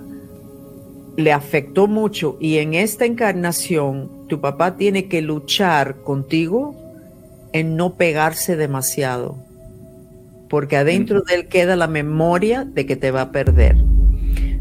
le 1.18 1.34
afectó 1.34 1.88
mucho 1.88 2.38
y 2.40 2.58
en 2.58 2.76
esta 2.76 3.06
encarnación 3.06 4.28
tu 4.28 4.40
papá 4.40 4.78
tiene 4.78 5.08
que 5.08 5.22
luchar 5.24 6.04
contigo 6.04 6.76
en 7.54 7.76
no 7.76 7.96
pegarse 7.96 8.56
demasiado, 8.56 9.36
porque 10.48 10.78
adentro 10.78 11.22
de 11.22 11.36
él 11.36 11.48
queda 11.48 11.76
la 11.76 11.88
memoria 11.88 12.66
de 12.66 12.86
que 12.86 12.96
te 12.96 13.10
va 13.10 13.22
a 13.22 13.32
perder. 13.32 13.78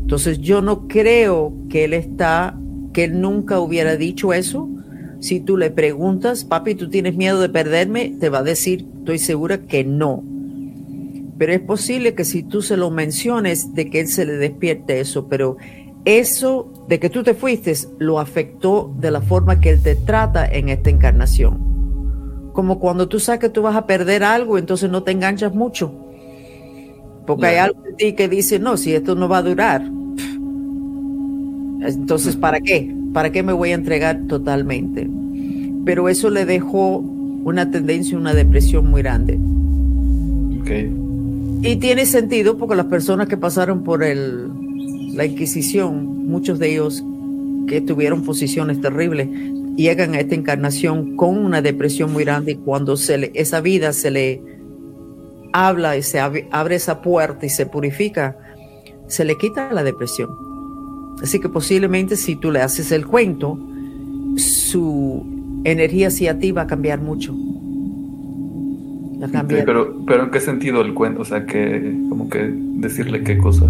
Entonces 0.06 0.38
yo 0.38 0.62
no 0.62 0.86
creo 0.86 1.52
que 1.68 1.82
él 1.82 1.92
está, 1.92 2.56
que 2.92 3.02
él 3.02 3.20
nunca 3.20 3.58
hubiera 3.58 3.96
dicho 3.96 4.32
eso. 4.32 4.68
Si 5.18 5.40
tú 5.40 5.56
le 5.56 5.72
preguntas, 5.72 6.44
papi, 6.44 6.76
¿tú 6.76 6.88
tienes 6.88 7.16
miedo 7.16 7.40
de 7.40 7.48
perderme? 7.48 8.14
Te 8.20 8.28
va 8.28 8.38
a 8.38 8.42
decir, 8.44 8.86
estoy 8.98 9.18
segura 9.18 9.62
que 9.66 9.82
no. 9.82 10.22
Pero 11.36 11.52
es 11.52 11.60
posible 11.60 12.14
que 12.14 12.24
si 12.24 12.44
tú 12.44 12.62
se 12.62 12.76
lo 12.76 12.92
menciones, 12.92 13.74
de 13.74 13.90
que 13.90 13.98
él 13.98 14.06
se 14.06 14.24
le 14.24 14.34
despierte 14.34 15.00
eso, 15.00 15.26
pero 15.26 15.56
eso 16.04 16.72
de 16.86 17.00
que 17.00 17.10
tú 17.10 17.24
te 17.24 17.34
fuiste 17.34 17.74
lo 17.98 18.20
afectó 18.20 18.94
de 19.00 19.10
la 19.10 19.22
forma 19.22 19.58
que 19.58 19.70
él 19.70 19.82
te 19.82 19.96
trata 19.96 20.46
en 20.46 20.68
esta 20.68 20.88
encarnación. 20.88 22.52
Como 22.52 22.78
cuando 22.78 23.08
tú 23.08 23.18
sabes 23.18 23.40
que 23.40 23.48
tú 23.48 23.62
vas 23.62 23.74
a 23.74 23.88
perder 23.88 24.22
algo, 24.22 24.56
entonces 24.56 24.88
no 24.88 25.02
te 25.02 25.10
enganchas 25.10 25.52
mucho. 25.52 26.05
Porque 27.26 27.46
hay 27.46 27.56
algo 27.56 27.82
en 27.88 27.96
ti 27.96 28.12
que 28.12 28.28
dice, 28.28 28.58
no, 28.58 28.76
si 28.76 28.94
esto 28.94 29.14
no 29.14 29.28
va 29.28 29.38
a 29.38 29.42
durar, 29.42 29.82
entonces, 31.82 32.36
¿para 32.36 32.60
qué? 32.60 32.94
¿Para 33.12 33.30
qué 33.30 33.42
me 33.42 33.52
voy 33.52 33.70
a 33.70 33.74
entregar 33.74 34.20
totalmente? 34.28 35.08
Pero 35.84 36.08
eso 36.08 36.30
le 36.30 36.44
dejó 36.44 36.98
una 36.98 37.70
tendencia, 37.70 38.18
una 38.18 38.34
depresión 38.34 38.90
muy 38.90 39.02
grande. 39.02 39.38
Y 41.62 41.76
tiene 41.76 42.06
sentido 42.06 42.58
porque 42.58 42.74
las 42.74 42.86
personas 42.86 43.28
que 43.28 43.36
pasaron 43.36 43.84
por 43.84 44.02
el, 44.02 44.48
la 45.14 45.24
Inquisición, 45.24 46.26
muchos 46.28 46.58
de 46.58 46.72
ellos 46.72 47.04
que 47.68 47.80
tuvieron 47.80 48.22
posiciones 48.24 48.80
terribles, 48.80 49.28
llegan 49.76 50.14
a 50.14 50.20
esta 50.20 50.34
encarnación 50.34 51.16
con 51.16 51.38
una 51.38 51.62
depresión 51.62 52.12
muy 52.12 52.24
grande 52.24 52.52
y 52.52 52.56
cuando 52.56 52.96
se 52.96 53.18
le, 53.18 53.30
esa 53.34 53.60
vida 53.60 53.92
se 53.92 54.10
le 54.10 54.42
habla 55.56 55.96
y 55.96 56.02
se 56.02 56.20
abre, 56.20 56.48
esa 56.74 57.00
puerta 57.00 57.46
y 57.46 57.48
se 57.48 57.66
purifica, 57.66 58.36
se 59.06 59.24
le 59.24 59.38
quita 59.38 59.72
la 59.72 59.82
depresión. 59.82 60.30
Así 61.22 61.40
que 61.40 61.48
posiblemente 61.48 62.16
si 62.16 62.36
tú 62.36 62.50
le 62.50 62.60
haces 62.60 62.92
el 62.92 63.06
cuento, 63.06 63.58
su 64.36 65.24
energía 65.64 66.08
hacia 66.08 66.38
ti 66.38 66.52
va 66.52 66.62
a 66.62 66.66
cambiar 66.66 67.00
mucho. 67.00 67.34
pero, 69.48 70.04
pero 70.06 70.24
¿en 70.24 70.30
qué 70.30 70.40
sentido 70.40 70.82
el 70.82 70.92
cuento? 70.92 71.22
O 71.22 71.24
sea, 71.24 71.46
que 71.46 71.96
como 72.10 72.28
que 72.28 72.50
decirle 72.52 73.22
qué 73.22 73.38
cosa. 73.38 73.66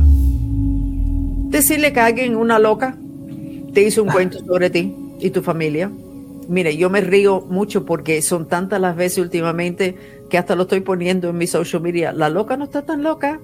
Decirle 1.50 1.92
que 1.92 2.00
alguien, 2.00 2.34
una 2.34 2.58
loca, 2.58 2.96
te 3.72 3.82
hizo 3.82 4.02
un 4.02 4.08
cuento 4.12 4.38
sobre 4.44 4.70
ti 4.70 4.92
y 5.20 5.30
tu 5.30 5.40
familia. 5.42 5.90
Mire, 6.48 6.76
yo 6.76 6.90
me 6.90 7.00
río 7.00 7.40
mucho 7.40 7.84
porque 7.84 8.22
son 8.22 8.46
tantas 8.48 8.80
las 8.80 8.96
veces 8.96 9.18
últimamente 9.18 9.96
que 10.30 10.38
hasta 10.38 10.54
lo 10.54 10.62
estoy 10.62 10.80
poniendo 10.80 11.30
en 11.30 11.38
mi 11.38 11.46
social 11.46 11.82
media. 11.82 12.12
La 12.12 12.28
loca 12.28 12.56
no 12.56 12.64
está 12.64 12.82
tan 12.82 13.02
loca. 13.02 13.40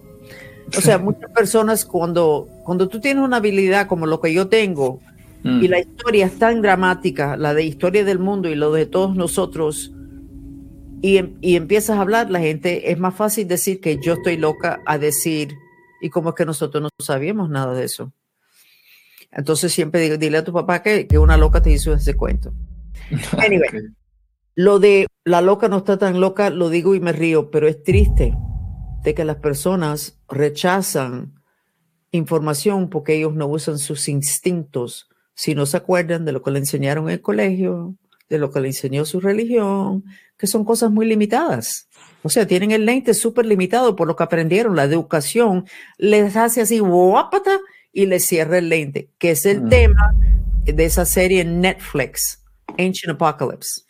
O 0.76 0.80
sea, 0.80 0.98
muchas 0.98 1.30
personas 1.32 1.84
cuando, 1.84 2.48
cuando 2.64 2.88
tú 2.88 3.00
tienes 3.00 3.24
una 3.24 3.38
habilidad 3.38 3.86
como 3.86 4.06
lo 4.06 4.20
que 4.20 4.32
yo 4.32 4.48
tengo 4.48 5.00
y 5.44 5.48
mm. 5.48 5.64
la 5.64 5.80
historia 5.80 6.26
es 6.26 6.38
tan 6.38 6.62
dramática, 6.62 7.36
la 7.36 7.52
de 7.54 7.64
historia 7.64 8.04
del 8.04 8.20
mundo 8.20 8.48
y 8.48 8.54
lo 8.54 8.72
de 8.72 8.86
todos 8.86 9.16
nosotros, 9.16 9.92
y, 11.02 11.16
em, 11.16 11.34
y 11.40 11.56
empiezas 11.56 11.98
a 11.98 12.00
hablar, 12.00 12.30
la 12.30 12.38
gente 12.38 12.92
es 12.92 12.98
más 12.98 13.16
fácil 13.16 13.48
decir 13.48 13.80
que 13.80 13.98
yo 14.00 14.12
estoy 14.14 14.36
loca 14.36 14.80
a 14.86 14.98
decir, 14.98 15.56
y 16.00 16.10
como 16.10 16.30
es 16.30 16.34
que 16.36 16.46
nosotros 16.46 16.80
no 16.80 16.88
sabíamos 17.00 17.50
nada 17.50 17.74
de 17.74 17.84
eso. 17.84 18.12
Entonces 19.32 19.72
siempre 19.72 20.00
digo, 20.00 20.16
dile 20.16 20.38
a 20.38 20.44
tu 20.44 20.52
papá 20.52 20.82
que, 20.82 21.08
que 21.08 21.18
una 21.18 21.36
loca 21.36 21.60
te 21.60 21.72
hizo 21.72 21.92
ese 21.92 22.14
cuento. 22.14 22.52
Anyway, 23.38 23.68
lo 24.54 24.78
de 24.78 25.06
la 25.24 25.40
loca 25.40 25.68
no 25.68 25.78
está 25.78 25.98
tan 25.98 26.20
loca, 26.20 26.50
lo 26.50 26.68
digo 26.68 26.94
y 26.94 27.00
me 27.00 27.12
río, 27.12 27.50
pero 27.50 27.68
es 27.68 27.82
triste 27.82 28.34
de 29.02 29.14
que 29.14 29.24
las 29.24 29.36
personas 29.36 30.18
rechazan 30.28 31.34
información 32.10 32.88
porque 32.90 33.16
ellos 33.16 33.34
no 33.34 33.46
usan 33.46 33.78
sus 33.78 34.08
instintos, 34.08 35.08
si 35.34 35.54
no 35.54 35.66
se 35.66 35.78
acuerdan 35.78 36.24
de 36.24 36.32
lo 36.32 36.42
que 36.42 36.50
le 36.50 36.58
enseñaron 36.58 37.06
en 37.08 37.14
el 37.14 37.22
colegio, 37.22 37.96
de 38.28 38.38
lo 38.38 38.50
que 38.50 38.60
le 38.60 38.68
enseñó 38.68 39.04
su 39.04 39.20
religión, 39.20 40.04
que 40.36 40.46
son 40.46 40.64
cosas 40.64 40.90
muy 40.90 41.06
limitadas. 41.06 41.88
O 42.22 42.28
sea, 42.28 42.46
tienen 42.46 42.70
el 42.70 42.86
lente 42.86 43.14
súper 43.14 43.46
limitado 43.46 43.96
por 43.96 44.06
lo 44.06 44.16
que 44.16 44.22
aprendieron. 44.22 44.76
La 44.76 44.84
educación 44.84 45.64
les 45.98 46.36
hace 46.36 46.60
así, 46.60 46.78
guapata, 46.78 47.58
y 47.92 48.06
les 48.06 48.24
cierra 48.24 48.58
el 48.58 48.68
lente, 48.68 49.10
que 49.18 49.32
es 49.32 49.44
el 49.44 49.62
mm. 49.62 49.68
tema 49.68 50.14
de 50.64 50.84
esa 50.84 51.04
serie 51.04 51.44
Netflix, 51.44 52.41
Ancient 52.78 53.14
Apocalypse. 53.14 53.82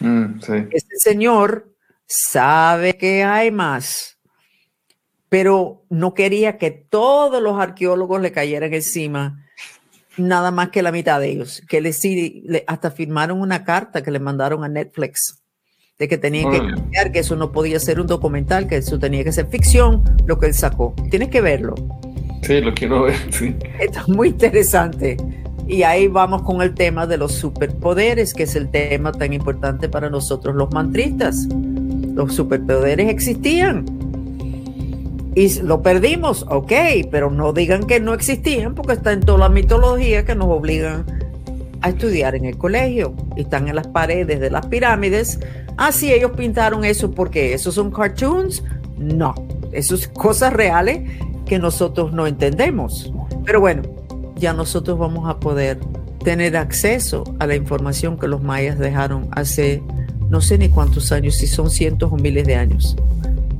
Mm, 0.00 0.38
este 0.70 0.98
señor 0.98 1.72
sabe 2.06 2.96
que 2.96 3.24
hay 3.24 3.50
más, 3.50 4.18
pero 5.28 5.84
no 5.88 6.14
quería 6.14 6.58
que 6.58 6.70
todos 6.70 7.42
los 7.42 7.58
arqueólogos 7.58 8.20
le 8.20 8.32
cayeran 8.32 8.72
encima, 8.74 9.44
nada 10.16 10.50
más 10.50 10.70
que 10.70 10.82
la 10.82 10.92
mitad 10.92 11.20
de 11.20 11.30
ellos, 11.30 11.62
que 11.68 11.80
le, 11.80 12.64
hasta 12.66 12.90
firmaron 12.90 13.40
una 13.40 13.64
carta 13.64 14.02
que 14.02 14.10
le 14.10 14.20
mandaron 14.20 14.64
a 14.64 14.68
Netflix 14.68 15.42
de 15.98 16.08
que 16.08 16.18
tenía 16.18 16.48
que 16.50 16.58
cambiar, 16.58 17.10
que 17.10 17.20
eso 17.20 17.36
no 17.36 17.52
podía 17.52 17.80
ser 17.80 18.00
un 18.00 18.06
documental, 18.06 18.68
que 18.68 18.76
eso 18.76 18.98
tenía 18.98 19.24
que 19.24 19.32
ser 19.32 19.46
ficción, 19.46 20.04
lo 20.26 20.38
que 20.38 20.46
él 20.46 20.54
sacó. 20.54 20.94
Tienes 21.10 21.30
que 21.30 21.40
verlo. 21.40 21.74
Sí, 22.42 22.60
lo 22.60 22.74
quiero 22.74 23.04
ver, 23.04 23.16
sí. 23.32 23.56
Esto 23.80 24.00
es 24.00 24.08
muy 24.08 24.28
interesante. 24.28 25.16
Y 25.68 25.82
ahí 25.82 26.06
vamos 26.06 26.42
con 26.42 26.62
el 26.62 26.74
tema 26.74 27.06
de 27.06 27.16
los 27.16 27.32
superpoderes, 27.32 28.34
que 28.34 28.44
es 28.44 28.54
el 28.54 28.68
tema 28.68 29.12
tan 29.12 29.32
importante 29.32 29.88
para 29.88 30.08
nosotros 30.08 30.54
los 30.54 30.72
mantristas. 30.72 31.48
Los 32.14 32.34
superpoderes 32.34 33.08
existían. 33.08 33.84
Y 35.34 35.60
lo 35.60 35.82
perdimos, 35.82 36.46
ok, 36.48 36.72
pero 37.10 37.30
no 37.30 37.52
digan 37.52 37.86
que 37.86 38.00
no 38.00 38.14
existían 38.14 38.74
porque 38.74 38.94
está 38.94 39.12
en 39.12 39.20
toda 39.20 39.38
la 39.38 39.48
mitología 39.48 40.24
que 40.24 40.34
nos 40.34 40.46
obligan 40.46 41.04
a 41.82 41.90
estudiar 41.90 42.34
en 42.34 42.46
el 42.46 42.56
colegio. 42.56 43.14
Están 43.36 43.68
en 43.68 43.74
las 43.74 43.88
paredes 43.88 44.40
de 44.40 44.50
las 44.50 44.66
pirámides. 44.66 45.40
Ah, 45.76 45.92
sí, 45.92 46.12
ellos 46.12 46.30
pintaron 46.36 46.84
eso 46.84 47.10
porque 47.10 47.52
esos 47.52 47.74
son 47.74 47.90
cartoons. 47.90 48.64
No, 48.96 49.34
eso 49.72 49.94
es 49.94 50.08
cosas 50.08 50.52
reales 50.52 51.02
que 51.44 51.58
nosotros 51.58 52.12
no 52.12 52.26
entendemos. 52.26 53.12
Pero 53.44 53.60
bueno, 53.60 53.82
ya 54.36 54.52
nosotros 54.52 54.98
vamos 54.98 55.28
a 55.28 55.40
poder 55.40 55.78
tener 56.22 56.56
acceso 56.56 57.24
a 57.38 57.46
la 57.46 57.56
información 57.56 58.18
que 58.18 58.28
los 58.28 58.42
mayas 58.42 58.78
dejaron 58.78 59.28
hace 59.32 59.82
no 60.28 60.40
sé 60.40 60.58
ni 60.58 60.68
cuántos 60.68 61.12
años, 61.12 61.36
si 61.36 61.46
son 61.46 61.70
cientos 61.70 62.12
o 62.12 62.16
miles 62.16 62.46
de 62.46 62.56
años, 62.56 62.96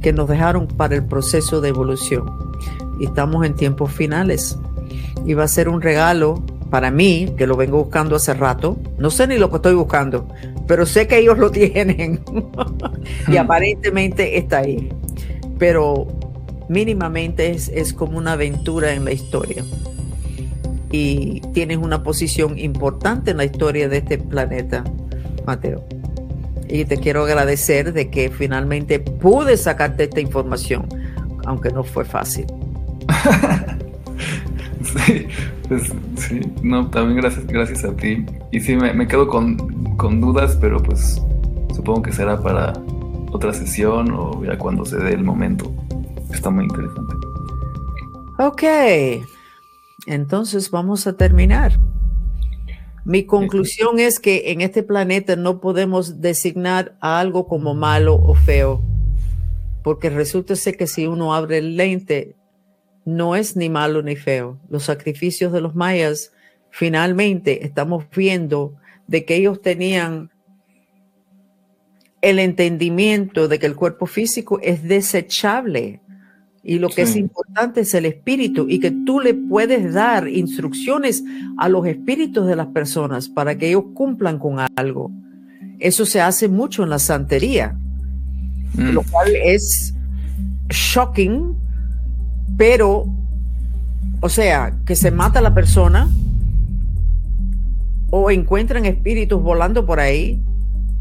que 0.00 0.12
nos 0.12 0.28
dejaron 0.28 0.66
para 0.66 0.96
el 0.96 1.04
proceso 1.04 1.60
de 1.60 1.68
evolución. 1.68 2.26
Y 3.00 3.06
estamos 3.06 3.46
en 3.46 3.54
tiempos 3.54 3.92
finales. 3.92 4.58
Y 5.24 5.34
va 5.34 5.44
a 5.44 5.48
ser 5.48 5.68
un 5.68 5.80
regalo 5.80 6.42
para 6.70 6.90
mí, 6.90 7.32
que 7.36 7.46
lo 7.46 7.56
vengo 7.56 7.78
buscando 7.78 8.16
hace 8.16 8.34
rato. 8.34 8.76
No 8.98 9.10
sé 9.10 9.26
ni 9.26 9.38
lo 9.38 9.50
que 9.50 9.56
estoy 9.56 9.74
buscando, 9.74 10.28
pero 10.66 10.86
sé 10.86 11.06
que 11.06 11.18
ellos 11.18 11.38
lo 11.38 11.50
tienen. 11.52 12.20
y 13.28 13.36
aparentemente 13.36 14.38
está 14.38 14.58
ahí. 14.58 14.92
Pero 15.58 16.08
mínimamente 16.68 17.52
es, 17.52 17.68
es 17.68 17.92
como 17.92 18.18
una 18.18 18.32
aventura 18.32 18.92
en 18.92 19.04
la 19.04 19.12
historia 19.12 19.64
y 20.96 21.40
tienes 21.52 21.76
una 21.76 22.02
posición 22.02 22.58
importante 22.58 23.32
en 23.32 23.36
la 23.36 23.44
historia 23.44 23.86
de 23.88 23.98
este 23.98 24.16
planeta, 24.16 24.82
Mateo. 25.46 25.84
Y 26.68 26.86
te 26.86 26.96
quiero 26.96 27.24
agradecer 27.24 27.92
de 27.92 28.10
que 28.10 28.30
finalmente 28.30 28.98
pude 28.98 29.58
sacarte 29.58 30.04
esta 30.04 30.20
información, 30.20 30.88
aunque 31.44 31.70
no 31.70 31.84
fue 31.84 32.04
fácil. 32.04 32.46
sí, 34.82 35.26
pues, 35.68 35.92
sí, 36.16 36.40
no, 36.62 36.88
también 36.88 37.18
gracias, 37.20 37.46
gracias 37.46 37.84
a 37.84 37.94
ti. 37.94 38.24
Y 38.50 38.60
sí, 38.60 38.74
me, 38.74 38.94
me 38.94 39.06
quedo 39.06 39.28
con, 39.28 39.56
con, 39.96 40.20
dudas, 40.20 40.56
pero 40.58 40.82
pues 40.82 41.22
supongo 41.74 42.02
que 42.02 42.12
será 42.12 42.40
para 42.40 42.72
otra 43.32 43.52
sesión 43.52 44.10
o 44.12 44.42
ya 44.44 44.56
cuando 44.56 44.86
se 44.86 44.96
dé 44.96 45.12
el 45.12 45.24
momento. 45.24 45.70
Está 46.32 46.48
muy 46.48 46.64
interesante. 46.64 47.14
Ok, 48.38 48.62
entonces 50.06 50.70
vamos 50.70 51.06
a 51.06 51.16
terminar. 51.16 51.78
Mi 53.04 53.24
conclusión 53.24 54.00
es 54.00 54.18
que 54.18 54.50
en 54.50 54.60
este 54.60 54.82
planeta 54.82 55.36
no 55.36 55.60
podemos 55.60 56.20
designar 56.20 56.96
a 57.00 57.20
algo 57.20 57.46
como 57.46 57.74
malo 57.74 58.16
o 58.16 58.34
feo, 58.34 58.82
porque 59.84 60.10
resulta 60.10 60.56
ser 60.56 60.76
que 60.76 60.88
si 60.88 61.06
uno 61.06 61.34
abre 61.34 61.58
el 61.58 61.76
lente, 61.76 62.34
no 63.04 63.36
es 63.36 63.56
ni 63.56 63.68
malo 63.68 64.02
ni 64.02 64.16
feo. 64.16 64.58
Los 64.68 64.84
sacrificios 64.84 65.52
de 65.52 65.60
los 65.60 65.76
mayas, 65.76 66.32
finalmente 66.70 67.64
estamos 67.64 68.04
viendo 68.14 68.74
de 69.06 69.24
que 69.24 69.36
ellos 69.36 69.62
tenían 69.62 70.32
el 72.22 72.40
entendimiento 72.40 73.46
de 73.46 73.60
que 73.60 73.66
el 73.66 73.76
cuerpo 73.76 74.06
físico 74.06 74.58
es 74.62 74.82
desechable 74.82 76.00
Y 76.68 76.80
lo 76.80 76.88
que 76.88 77.02
es 77.02 77.14
importante 77.14 77.82
es 77.82 77.94
el 77.94 78.06
espíritu 78.06 78.66
y 78.68 78.80
que 78.80 78.90
tú 78.90 79.20
le 79.20 79.34
puedes 79.34 79.94
dar 79.94 80.26
instrucciones 80.26 81.22
a 81.58 81.68
los 81.68 81.86
espíritus 81.86 82.44
de 82.48 82.56
las 82.56 82.66
personas 82.66 83.28
para 83.28 83.56
que 83.56 83.68
ellos 83.68 83.84
cumplan 83.94 84.40
con 84.40 84.56
algo. 84.74 85.12
Eso 85.78 86.04
se 86.04 86.20
hace 86.20 86.48
mucho 86.48 86.82
en 86.82 86.90
la 86.90 86.98
santería, 86.98 87.78
mm. 88.74 88.88
lo 88.90 89.02
cual 89.04 89.28
es 89.44 89.94
shocking, 90.68 91.56
pero, 92.56 93.06
o 94.20 94.28
sea, 94.28 94.76
que 94.84 94.96
se 94.96 95.12
mata 95.12 95.40
la 95.40 95.54
persona 95.54 96.08
o 98.10 98.32
encuentran 98.32 98.86
espíritus 98.86 99.40
volando 99.40 99.86
por 99.86 100.00
ahí, 100.00 100.42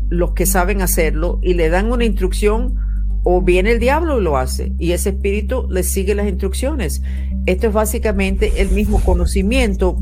los 0.10 0.34
que 0.34 0.46
saben 0.46 0.84
hacerlo, 0.84 1.40
y 1.42 1.56
le 1.56 1.70
dan 1.70 1.92
una 1.92 2.06
instrucción 2.06 2.85
o 3.26 3.42
viene 3.42 3.72
el 3.72 3.80
diablo 3.80 4.20
y 4.20 4.24
lo 4.24 4.38
hace, 4.38 4.72
y 4.78 4.92
ese 4.92 5.10
espíritu 5.10 5.68
le 5.70 5.82
sigue 5.82 6.14
las 6.14 6.28
instrucciones. 6.28 7.02
Esto 7.48 7.68
es 7.68 7.74
básicamente 7.74 8.62
el 8.62 8.70
mismo 8.70 9.02
conocimiento, 9.02 9.98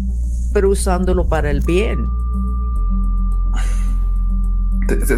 pero 0.53 0.69
usándolo 0.69 1.27
para 1.27 1.49
el 1.49 1.61
bien. 1.61 1.99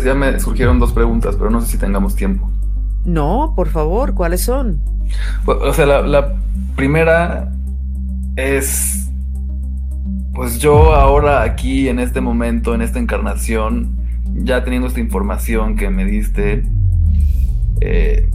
Ya 0.03 0.13
me 0.13 0.39
surgieron 0.39 0.79
dos 0.79 0.93
preguntas, 0.93 1.35
pero 1.35 1.49
no 1.49 1.61
sé 1.61 1.71
si 1.71 1.77
tengamos 1.79 2.15
tiempo. 2.15 2.47
No, 3.03 3.53
por 3.55 3.69
favor, 3.69 4.13
¿cuáles 4.13 4.43
son? 4.43 4.79
O 5.47 5.73
sea, 5.73 5.87
la, 5.87 6.01
la 6.03 6.35
primera 6.75 7.51
es, 8.35 9.09
pues 10.35 10.59
yo 10.59 10.93
ahora 10.93 11.41
aquí, 11.41 11.89
en 11.89 11.97
este 11.97 12.21
momento, 12.21 12.75
en 12.75 12.83
esta 12.83 12.99
encarnación, 12.99 13.97
ya 14.35 14.63
teniendo 14.63 14.87
esta 14.87 14.99
información 14.99 15.75
que 15.75 15.89
me 15.89 16.05
diste, 16.05 16.63
eh, 17.81 18.29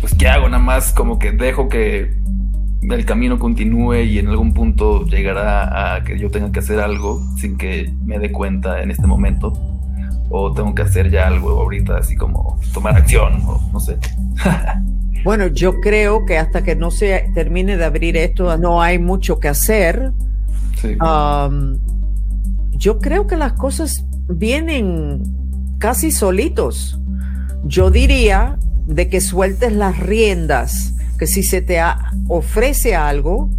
pues 0.00 0.14
¿qué 0.14 0.28
hago? 0.28 0.48
Nada 0.48 0.62
más 0.62 0.92
como 0.92 1.18
que 1.18 1.32
dejo 1.32 1.68
que 1.68 2.16
el 2.82 3.04
camino 3.04 3.38
continúe 3.38 4.02
y 4.02 4.18
en 4.18 4.28
algún 4.28 4.54
punto 4.54 5.04
llegará 5.04 5.96
a 5.96 6.04
que 6.04 6.18
yo 6.18 6.30
tenga 6.30 6.52
que 6.52 6.60
hacer 6.60 6.80
algo 6.80 7.20
sin 7.36 7.56
que 7.56 7.92
me 8.04 8.18
dé 8.18 8.30
cuenta 8.30 8.82
en 8.82 8.90
este 8.90 9.06
momento. 9.06 9.52
O 10.30 10.52
tengo 10.52 10.74
que 10.74 10.82
hacer 10.82 11.10
ya 11.10 11.26
algo 11.26 11.50
ahorita, 11.50 11.96
así 11.96 12.14
como 12.14 12.60
tomar 12.74 12.96
acción, 12.96 13.40
o 13.46 13.70
no 13.72 13.80
sé. 13.80 13.96
bueno, 15.24 15.46
yo 15.46 15.80
creo 15.80 16.26
que 16.26 16.36
hasta 16.36 16.62
que 16.62 16.76
no 16.76 16.90
se 16.90 17.30
termine 17.34 17.78
de 17.78 17.84
abrir 17.84 18.16
esto, 18.16 18.56
no 18.58 18.82
hay 18.82 18.98
mucho 18.98 19.40
que 19.40 19.48
hacer. 19.48 20.12
Um, 20.84 21.78
yo 22.72 22.98
creo 22.98 23.26
que 23.26 23.36
las 23.36 23.54
cosas 23.54 24.04
vienen 24.28 25.22
casi 25.78 26.10
solitos. 26.10 27.00
Yo 27.64 27.90
diría 27.90 28.58
de 28.88 29.08
que 29.08 29.20
sueltes 29.20 29.72
las 29.72 29.98
riendas, 29.98 30.94
que 31.18 31.26
si 31.26 31.42
se 31.42 31.60
te 31.60 31.78
ofrece 32.26 32.96
algo 32.96 33.50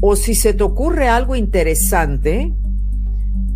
o 0.00 0.14
si 0.14 0.34
se 0.34 0.54
te 0.54 0.62
ocurre 0.62 1.08
algo 1.08 1.34
interesante, 1.34 2.52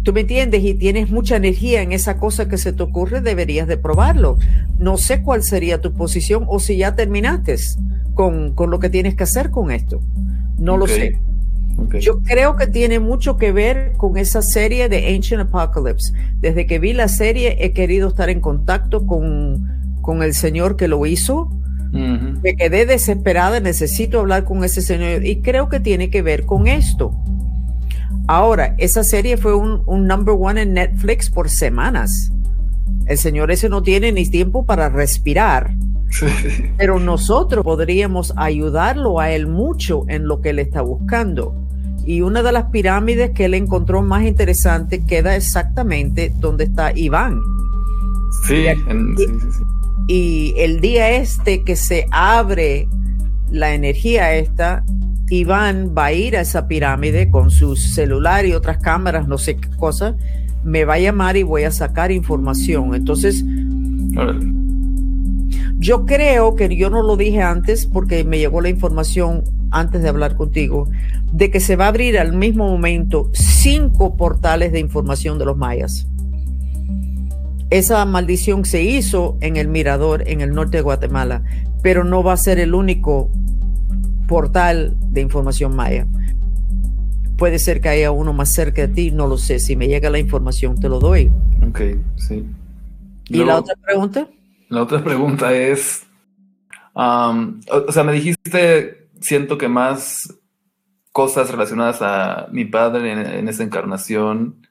tú 0.03 0.13
me 0.13 0.23
entiendes 0.23 0.65
y 0.65 0.75
tienes 0.75 1.11
mucha 1.11 1.37
energía 1.37 1.81
en 1.83 1.93
esa 1.93 2.17
cosa 2.19 2.49
que 2.49 2.59
se 2.59 2.73
te 2.73 2.83
ocurre, 2.83 3.21
deberías 3.21 3.69
de 3.69 3.77
probarlo. 3.77 4.37
No 4.79 4.99
sé 4.99 5.23
cuál 5.23 5.45
sería 5.45 5.81
tu 5.81 5.93
posición 5.93 6.45
o 6.49 6.59
si 6.59 6.77
ya 6.77 6.97
terminaste 6.97 7.57
con, 8.15 8.55
lo 8.57 8.79
que 8.81 8.91
tienes 8.91 9.15
que 9.15 9.23
hacer 9.23 9.51
con 9.51 9.71
esto. 9.71 10.01
No 10.59 10.77
lo 10.77 10.89
sé. 10.89 11.21
Yo 12.01 12.21
creo 12.23 12.57
que 12.57 12.67
tiene 12.67 12.99
mucho 12.99 13.37
que 13.37 13.53
ver 13.53 13.93
con 13.97 14.17
esa 14.17 14.43
serie 14.43 14.89
de 14.89 15.15
Ancient 15.15 15.43
Apocalypse. 15.43 16.13
Desde 16.41 16.67
que 16.67 16.81
vi 16.81 16.95
la 16.95 17.07
serie 17.07 17.59
he 17.61 17.73
querido 17.73 18.09
estar 18.09 18.29
en 18.29 18.41
contacto 18.41 19.07
con 19.07 19.76
con 20.07 20.23
el 20.23 20.35
señor 20.35 20.77
que 20.77 20.87
lo 20.87 21.05
hizo. 21.05 21.51
Me 21.91 22.57
quedé 22.57 22.87
desesperada, 22.87 23.59
necesito 23.59 24.21
hablar 24.21 24.45
con 24.45 24.63
ese 24.63 24.83
señor 24.83 25.25
y 25.25 25.41
creo 25.41 25.69
que 25.69 25.81
tiene 25.81 26.11
que 26.11 26.23
ver 26.23 26.45
con 26.45 26.69
esto. 26.69 27.13
Ahora, 28.29 28.75
esa 28.79 29.03
serie 29.03 29.37
fue 29.37 29.55
un, 29.55 29.83
number 30.07 30.37
one 30.39 30.63
en 30.63 30.75
Netflix 30.75 31.29
por 31.29 31.49
semanas. 31.49 32.31
El 33.07 33.19
señor 33.19 33.51
ese 33.51 33.69
no 33.69 33.83
tiene 33.83 34.13
ni 34.13 34.29
tiempo 34.29 34.65
para 34.65 34.89
respirar. 34.89 35.75
Pero 36.77 37.01
nosotros 37.01 37.65
podríamos 37.65 38.33
ayudarlo 38.37 39.19
a 39.19 39.31
él 39.31 39.49
mucho 39.49 40.05
en 40.09 40.29
lo 40.29 40.41
que 40.41 40.51
él 40.51 40.61
está 40.61 40.83
buscando. 40.83 41.55
Y 42.05 42.21
una 42.21 42.43
de 42.43 42.53
las 42.53 42.67
pirámides 42.67 43.33
que 43.33 43.47
él 43.47 43.55
encontró 43.55 44.03
más 44.03 44.25
interesante 44.25 45.05
queda 45.05 45.35
exactamente 45.35 46.33
donde 46.39 46.65
está 46.65 46.97
Iván. 46.97 47.41
Sí, 48.47 48.67
sí, 49.17 49.25
sí, 49.51 49.65
y 50.07 50.55
el 50.57 50.81
día 50.81 51.11
este 51.11 51.63
que 51.65 51.77
se 51.77 52.07
abre 52.11 52.89
la 53.51 53.75
energía 53.75 54.35
esta, 54.35 54.85
Iván 55.29 55.95
va 55.97 56.07
a 56.07 56.13
ir 56.13 56.37
a 56.37 56.43
esa 56.43 56.69
pirámide 56.69 57.31
con 57.31 57.51
su 57.51 57.75
celular 57.77 58.47
y 58.47 58.53
otras 58.53 58.79
cámaras, 58.79 59.27
no 59.27 59.39
sé 59.39 59.57
qué 59.57 59.69
cosa, 59.71 60.17
me 60.63 60.85
va 60.85 60.95
a 60.95 60.99
llamar 60.99 61.37
y 61.37 61.43
voy 61.43 61.65
a 61.65 61.71
sacar 61.71 62.13
información. 62.13 62.95
Entonces, 62.95 63.45
yo 65.79 66.07
creo 66.07 66.55
que 66.55 66.75
yo 66.77 66.91
no 66.91 67.03
lo 67.03 67.17
dije 67.17 67.43
antes 67.43 67.87
porque 67.87 68.25
me 68.25 68.39
llegó 68.39 68.61
la 68.61 68.69
información 68.69 69.43
antes 69.71 70.03
de 70.03 70.09
hablar 70.09 70.37
contigo, 70.37 70.89
de 71.33 71.51
que 71.51 71.61
se 71.61 71.77
va 71.77 71.87
a 71.87 71.89
abrir 71.89 72.19
al 72.19 72.33
mismo 72.33 72.69
momento 72.69 73.29
cinco 73.33 74.17
portales 74.17 74.73
de 74.73 74.79
información 74.79 75.39
de 75.39 75.45
los 75.45 75.57
mayas. 75.57 76.07
Esa 77.71 78.05
maldición 78.05 78.65
se 78.65 78.83
hizo 78.83 79.37
en 79.41 79.57
el 79.57 79.69
Mirador, 79.69 80.23
en 80.29 80.41
el 80.41 80.55
norte 80.55 80.77
de 80.77 80.83
Guatemala, 80.83 81.43
pero 81.83 82.05
no 82.05 82.23
va 82.23 82.33
a 82.33 82.37
ser 82.37 82.61
el 82.61 82.75
único 82.75 83.31
portal 84.29 84.97
de 85.11 85.21
información 85.21 85.75
maya. 85.75 86.07
Puede 87.37 87.59
ser 87.59 87.81
que 87.81 87.89
haya 87.89 88.13
uno 88.13 88.33
más 88.33 88.53
cerca 88.53 88.87
de 88.87 88.89
ti, 88.89 89.11
no 89.11 89.27
lo 89.27 89.37
sé. 89.37 89.59
Si 89.59 89.75
me 89.77 89.89
llega 89.89 90.11
la 90.11 90.19
información, 90.19 90.79
te 90.79 90.89
lo 90.89 91.01
doy. 91.01 91.33
Ok, 91.69 91.81
sí. 92.17 92.47
¿Y 93.29 93.45
la 93.45 93.59
otra 93.59 93.75
pregunta? 93.85 94.29
La 94.69 94.83
otra 94.83 95.03
pregunta 95.03 95.53
es, 95.53 96.07
um, 96.95 97.61
o, 97.71 97.93
sea, 97.93 98.05
me 98.05 98.13
dijiste, 98.13 99.09
siento 99.21 99.59
que 99.59 99.69
más 99.69 100.33
cosas 101.13 101.51
relacionadas 101.51 101.99
a 102.01 102.49
mi 102.53 102.65
padre 102.65 103.13
en, 103.13 103.19
en 103.19 103.49
esa 103.49 103.65
encarnación 103.65 104.67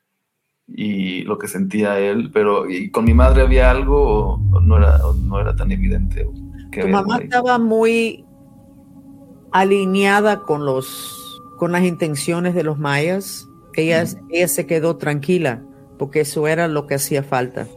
y 0.68 1.22
lo 1.24 1.38
que 1.38 1.48
sentía 1.48 2.00
él, 2.00 2.32
pero 2.34 2.70
¿y 2.70 2.90
con 2.90 3.06
mi 3.06 3.14
madre 3.14 3.44
había 3.44 3.70
algo 3.70 4.40
o 4.52 4.60
no 4.62 4.78
era, 4.78 5.00
no 5.24 5.40
era 5.40 5.56
tan 5.56 5.72
evidente? 5.72 6.28
tu 6.72 6.88
mamá 6.88 7.20
estaba 7.20 7.58
muy 7.58 8.26
alineada 9.52 10.42
con 10.42 10.66
los 10.66 11.22
con 11.58 11.72
las 11.72 11.84
intenciones 11.84 12.54
de 12.54 12.64
los 12.64 12.78
mayas. 12.78 13.48
Ella, 13.76 14.04
ella 14.30 14.48
se 14.48 14.66
quedó 14.66 14.98
tranquila 14.98 15.62
porque 15.98 16.22
eso 16.22 16.48
era 16.48 16.68
lo 16.68 16.88
que 16.88 16.96
hacía 16.96 17.24
falta. 17.24 17.68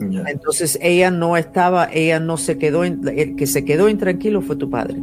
Entonces 0.00 0.78
ella 0.82 1.10
no 1.10 1.36
estaba, 1.36 1.88
ella 1.92 2.20
no 2.20 2.36
se 2.36 2.58
quedó, 2.58 2.84
el 2.84 3.36
que 3.36 3.46
se 3.46 3.64
quedó 3.64 3.88
intranquilo 3.88 4.40
fue 4.40 4.56
tu 4.56 4.70
padre. 4.70 4.96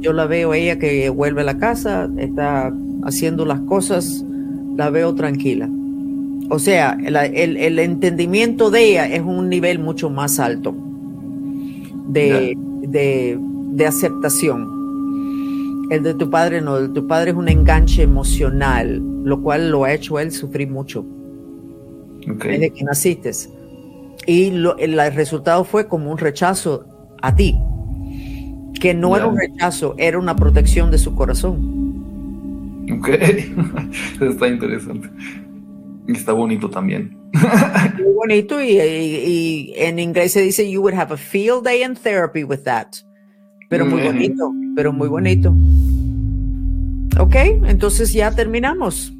Yo 0.00 0.12
la 0.12 0.26
veo 0.26 0.54
ella 0.54 0.78
que 0.78 1.08
vuelve 1.08 1.42
a 1.42 1.44
la 1.44 1.58
casa, 1.58 2.08
está 2.18 2.72
haciendo 3.04 3.44
las 3.44 3.60
cosas 3.60 4.24
la 4.76 4.90
veo 4.90 5.14
tranquila. 5.14 5.68
O 6.50 6.58
sea, 6.58 6.98
el, 7.02 7.78
entendimiento 7.78 8.70
de 8.70 8.90
ella 8.90 9.06
es 9.06 9.22
un 9.22 9.48
nivel 9.48 9.78
mucho 9.78 10.10
más 10.10 10.38
alto 10.38 10.74
de, 12.08 12.56
de, 12.82 13.86
aceptación. 13.86 14.68
El 15.90 16.02
de 16.02 16.14
tu 16.14 16.30
padre 16.30 16.60
no, 16.60 16.76
el 16.76 16.88
de 16.88 17.00
tu 17.00 17.06
padre 17.06 17.30
es 17.30 17.36
un 17.36 17.48
enganche 17.48 18.02
emocional, 18.02 19.02
lo 19.24 19.42
cual 19.42 19.70
lo 19.70 19.84
ha 19.84 19.92
hecho 19.92 20.18
él 20.18 20.32
sufrir 20.32 20.68
mucho. 20.68 21.04
Desde 22.26 22.70
que 22.70 22.84
naciste. 22.84 23.30
Y 24.26 24.52
el, 24.78 25.14
resultado 25.14 25.64
fue 25.64 25.88
como 25.88 26.10
un 26.10 26.18
rechazo 26.18 26.86
a 27.20 27.34
ti, 27.34 27.58
que 28.80 28.94
no 28.94 29.16
era 29.16 29.26
un 29.26 29.38
rechazo, 29.38 29.94
era 29.98 30.18
una 30.18 30.36
protección 30.36 30.90
de 30.90 30.98
su 30.98 31.14
corazón. 31.14 31.73
Ok, 32.92 33.08
está 34.20 34.48
interesante. 34.48 35.08
Y 36.06 36.12
está 36.12 36.32
bonito 36.32 36.68
también. 36.68 37.16
Muy 37.98 38.12
bonito 38.12 38.62
y, 38.62 39.72
en 39.76 39.98
inglés 39.98 40.32
se 40.32 40.42
dice 40.42 40.70
you 40.70 40.80
would 40.80 40.94
have 40.94 41.12
a 41.12 41.16
field 41.16 41.64
day 41.64 41.82
in 41.82 41.94
therapy 41.94 42.44
with 42.44 42.62
that. 42.64 42.88
Pero 43.68 43.86
muy 43.86 44.02
bonito, 44.02 44.52
pero 44.76 44.92
muy 44.92 45.08
bonito. 45.08 45.52
Ok, 47.18 47.34
entonces 47.66 48.12
ya 48.12 48.30
terminamos. 48.30 49.12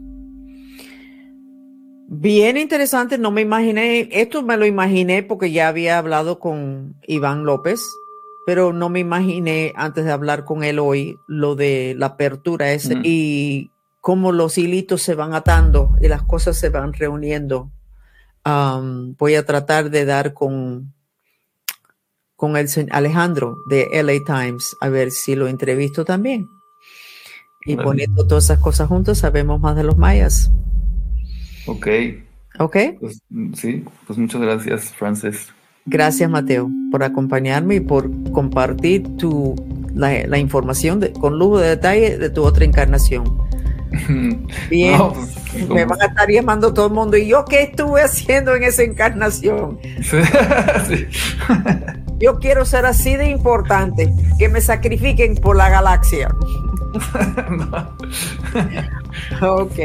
Bien 2.06 2.56
interesante, 2.56 3.18
no 3.18 3.32
me 3.32 3.40
imaginé, 3.40 4.08
esto 4.12 4.42
me 4.42 4.56
lo 4.56 4.66
imaginé 4.66 5.24
porque 5.24 5.50
ya 5.50 5.66
había 5.68 5.98
hablado 5.98 6.38
con 6.38 6.94
Iván 7.08 7.44
López 7.44 7.80
pero 8.46 8.72
no 8.72 8.88
me 8.88 9.00
imaginé 9.00 9.72
antes 9.76 10.04
de 10.04 10.12
hablar 10.12 10.44
con 10.44 10.64
él 10.64 10.78
hoy 10.78 11.18
lo 11.26 11.54
de 11.54 11.94
la 11.96 12.06
apertura 12.06 12.72
ese 12.72 12.98
y 13.02 13.70
cómo 14.00 14.32
los 14.32 14.58
hilitos 14.58 15.02
se 15.02 15.14
van 15.14 15.34
atando 15.34 15.96
y 16.00 16.08
las 16.08 16.22
cosas 16.22 16.58
se 16.58 16.68
van 16.68 16.92
reuniendo. 16.92 17.70
voy 18.44 19.34
a 19.34 19.46
tratar 19.46 19.90
de 19.90 20.04
dar 20.04 20.34
con, 20.34 20.92
con 22.36 22.56
el 22.56 22.68
Alejandro 22.90 23.56
de 23.66 23.88
LA 24.02 24.24
Times, 24.24 24.76
a 24.80 24.90
ver 24.90 25.10
si 25.10 25.34
lo 25.34 25.48
entrevisto 25.48 26.04
también. 26.04 26.46
Y 27.64 27.76
poniendo 27.76 28.26
todas 28.26 28.44
esas 28.44 28.58
cosas 28.58 28.88
juntos, 28.88 29.18
sabemos 29.18 29.58
más 29.58 29.74
de 29.74 29.84
los 29.84 29.96
mayas. 29.96 30.50
Ok. 31.66 31.88
Ok. 32.58 32.76
Pues, 33.00 33.22
sí, 33.54 33.84
pues 34.06 34.18
muchas 34.18 34.42
gracias, 34.42 34.92
Frances. 34.92 35.48
Gracias, 35.86 36.30
Mateo, 36.30 36.70
por 36.90 37.02
acompañarme 37.02 37.76
y 37.76 37.80
por 37.80 38.10
compartir 38.32 39.16
tu, 39.16 39.54
la, 39.94 40.38
información 40.38 41.00
con 41.20 41.38
lujo 41.38 41.58
de 41.58 41.68
detalle 41.70 42.18
de 42.18 42.30
tu 42.30 42.42
otra 42.42 42.64
encarnación. 42.64 43.38
Bien, 44.70 44.98
pues, 44.98 45.68
me 45.68 45.84
van 45.84 46.00
a 46.00 46.06
estar 46.06 46.28
llamando 46.28 46.72
todo 46.72 46.86
el 46.86 46.92
mundo. 46.92 47.16
¿Y 47.16 47.28
yo 47.28 47.44
qué 47.44 47.62
estuve 47.64 48.02
haciendo 48.02 48.54
en 48.54 48.64
esa 48.64 48.82
encarnación? 48.82 49.78
Yo 52.18 52.38
quiero 52.38 52.64
ser 52.64 52.86
así 52.86 53.16
de 53.16 53.28
importante, 53.28 54.12
que 54.38 54.48
me 54.48 54.60
sacrifiquen 54.60 55.34
por 55.34 55.56
la 55.56 55.68
galaxia. 55.68 56.28
ok. 59.42 59.78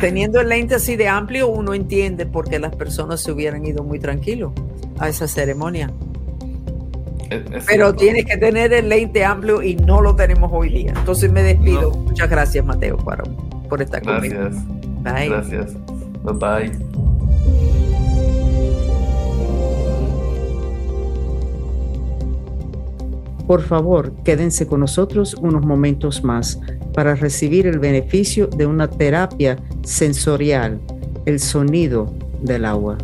Teniendo 0.00 0.40
el 0.40 0.48
lente 0.48 0.74
así 0.74 0.96
de 0.96 1.08
amplio, 1.08 1.48
uno 1.48 1.74
entiende 1.74 2.26
por 2.26 2.48
qué 2.48 2.58
las 2.58 2.74
personas 2.76 3.20
se 3.20 3.32
hubieran 3.32 3.64
ido 3.64 3.82
muy 3.82 3.98
tranquilos 3.98 4.52
a 4.98 5.08
esa 5.08 5.26
ceremonia. 5.26 5.90
Pero 7.66 7.94
tienes 7.94 8.24
que 8.24 8.36
tener 8.36 8.72
el 8.72 8.88
lente 8.88 9.24
amplio 9.24 9.62
y 9.62 9.76
no 9.76 10.00
lo 10.00 10.16
tenemos 10.16 10.50
hoy 10.52 10.70
día. 10.70 10.94
Entonces 10.96 11.30
me 11.30 11.42
despido. 11.42 11.90
Muchas 11.90 12.30
gracias, 12.30 12.64
Mateo, 12.64 12.96
por, 12.96 13.22
por 13.68 13.82
estar 13.82 14.02
conmigo. 14.02 14.50
Bye. 15.02 15.28
Gracias. 15.28 15.74
Bye 16.22 16.34
bye. 16.34 16.88
Por 23.46 23.62
favor, 23.62 24.12
quédense 24.24 24.66
con 24.66 24.80
nosotros 24.80 25.34
unos 25.34 25.64
momentos 25.64 26.22
más 26.22 26.60
para 26.98 27.14
recibir 27.14 27.68
el 27.68 27.78
beneficio 27.78 28.48
de 28.48 28.66
una 28.66 28.90
terapia 28.90 29.56
sensorial, 29.84 30.80
el 31.26 31.38
sonido 31.38 32.12
del 32.42 32.64
agua. 32.64 32.98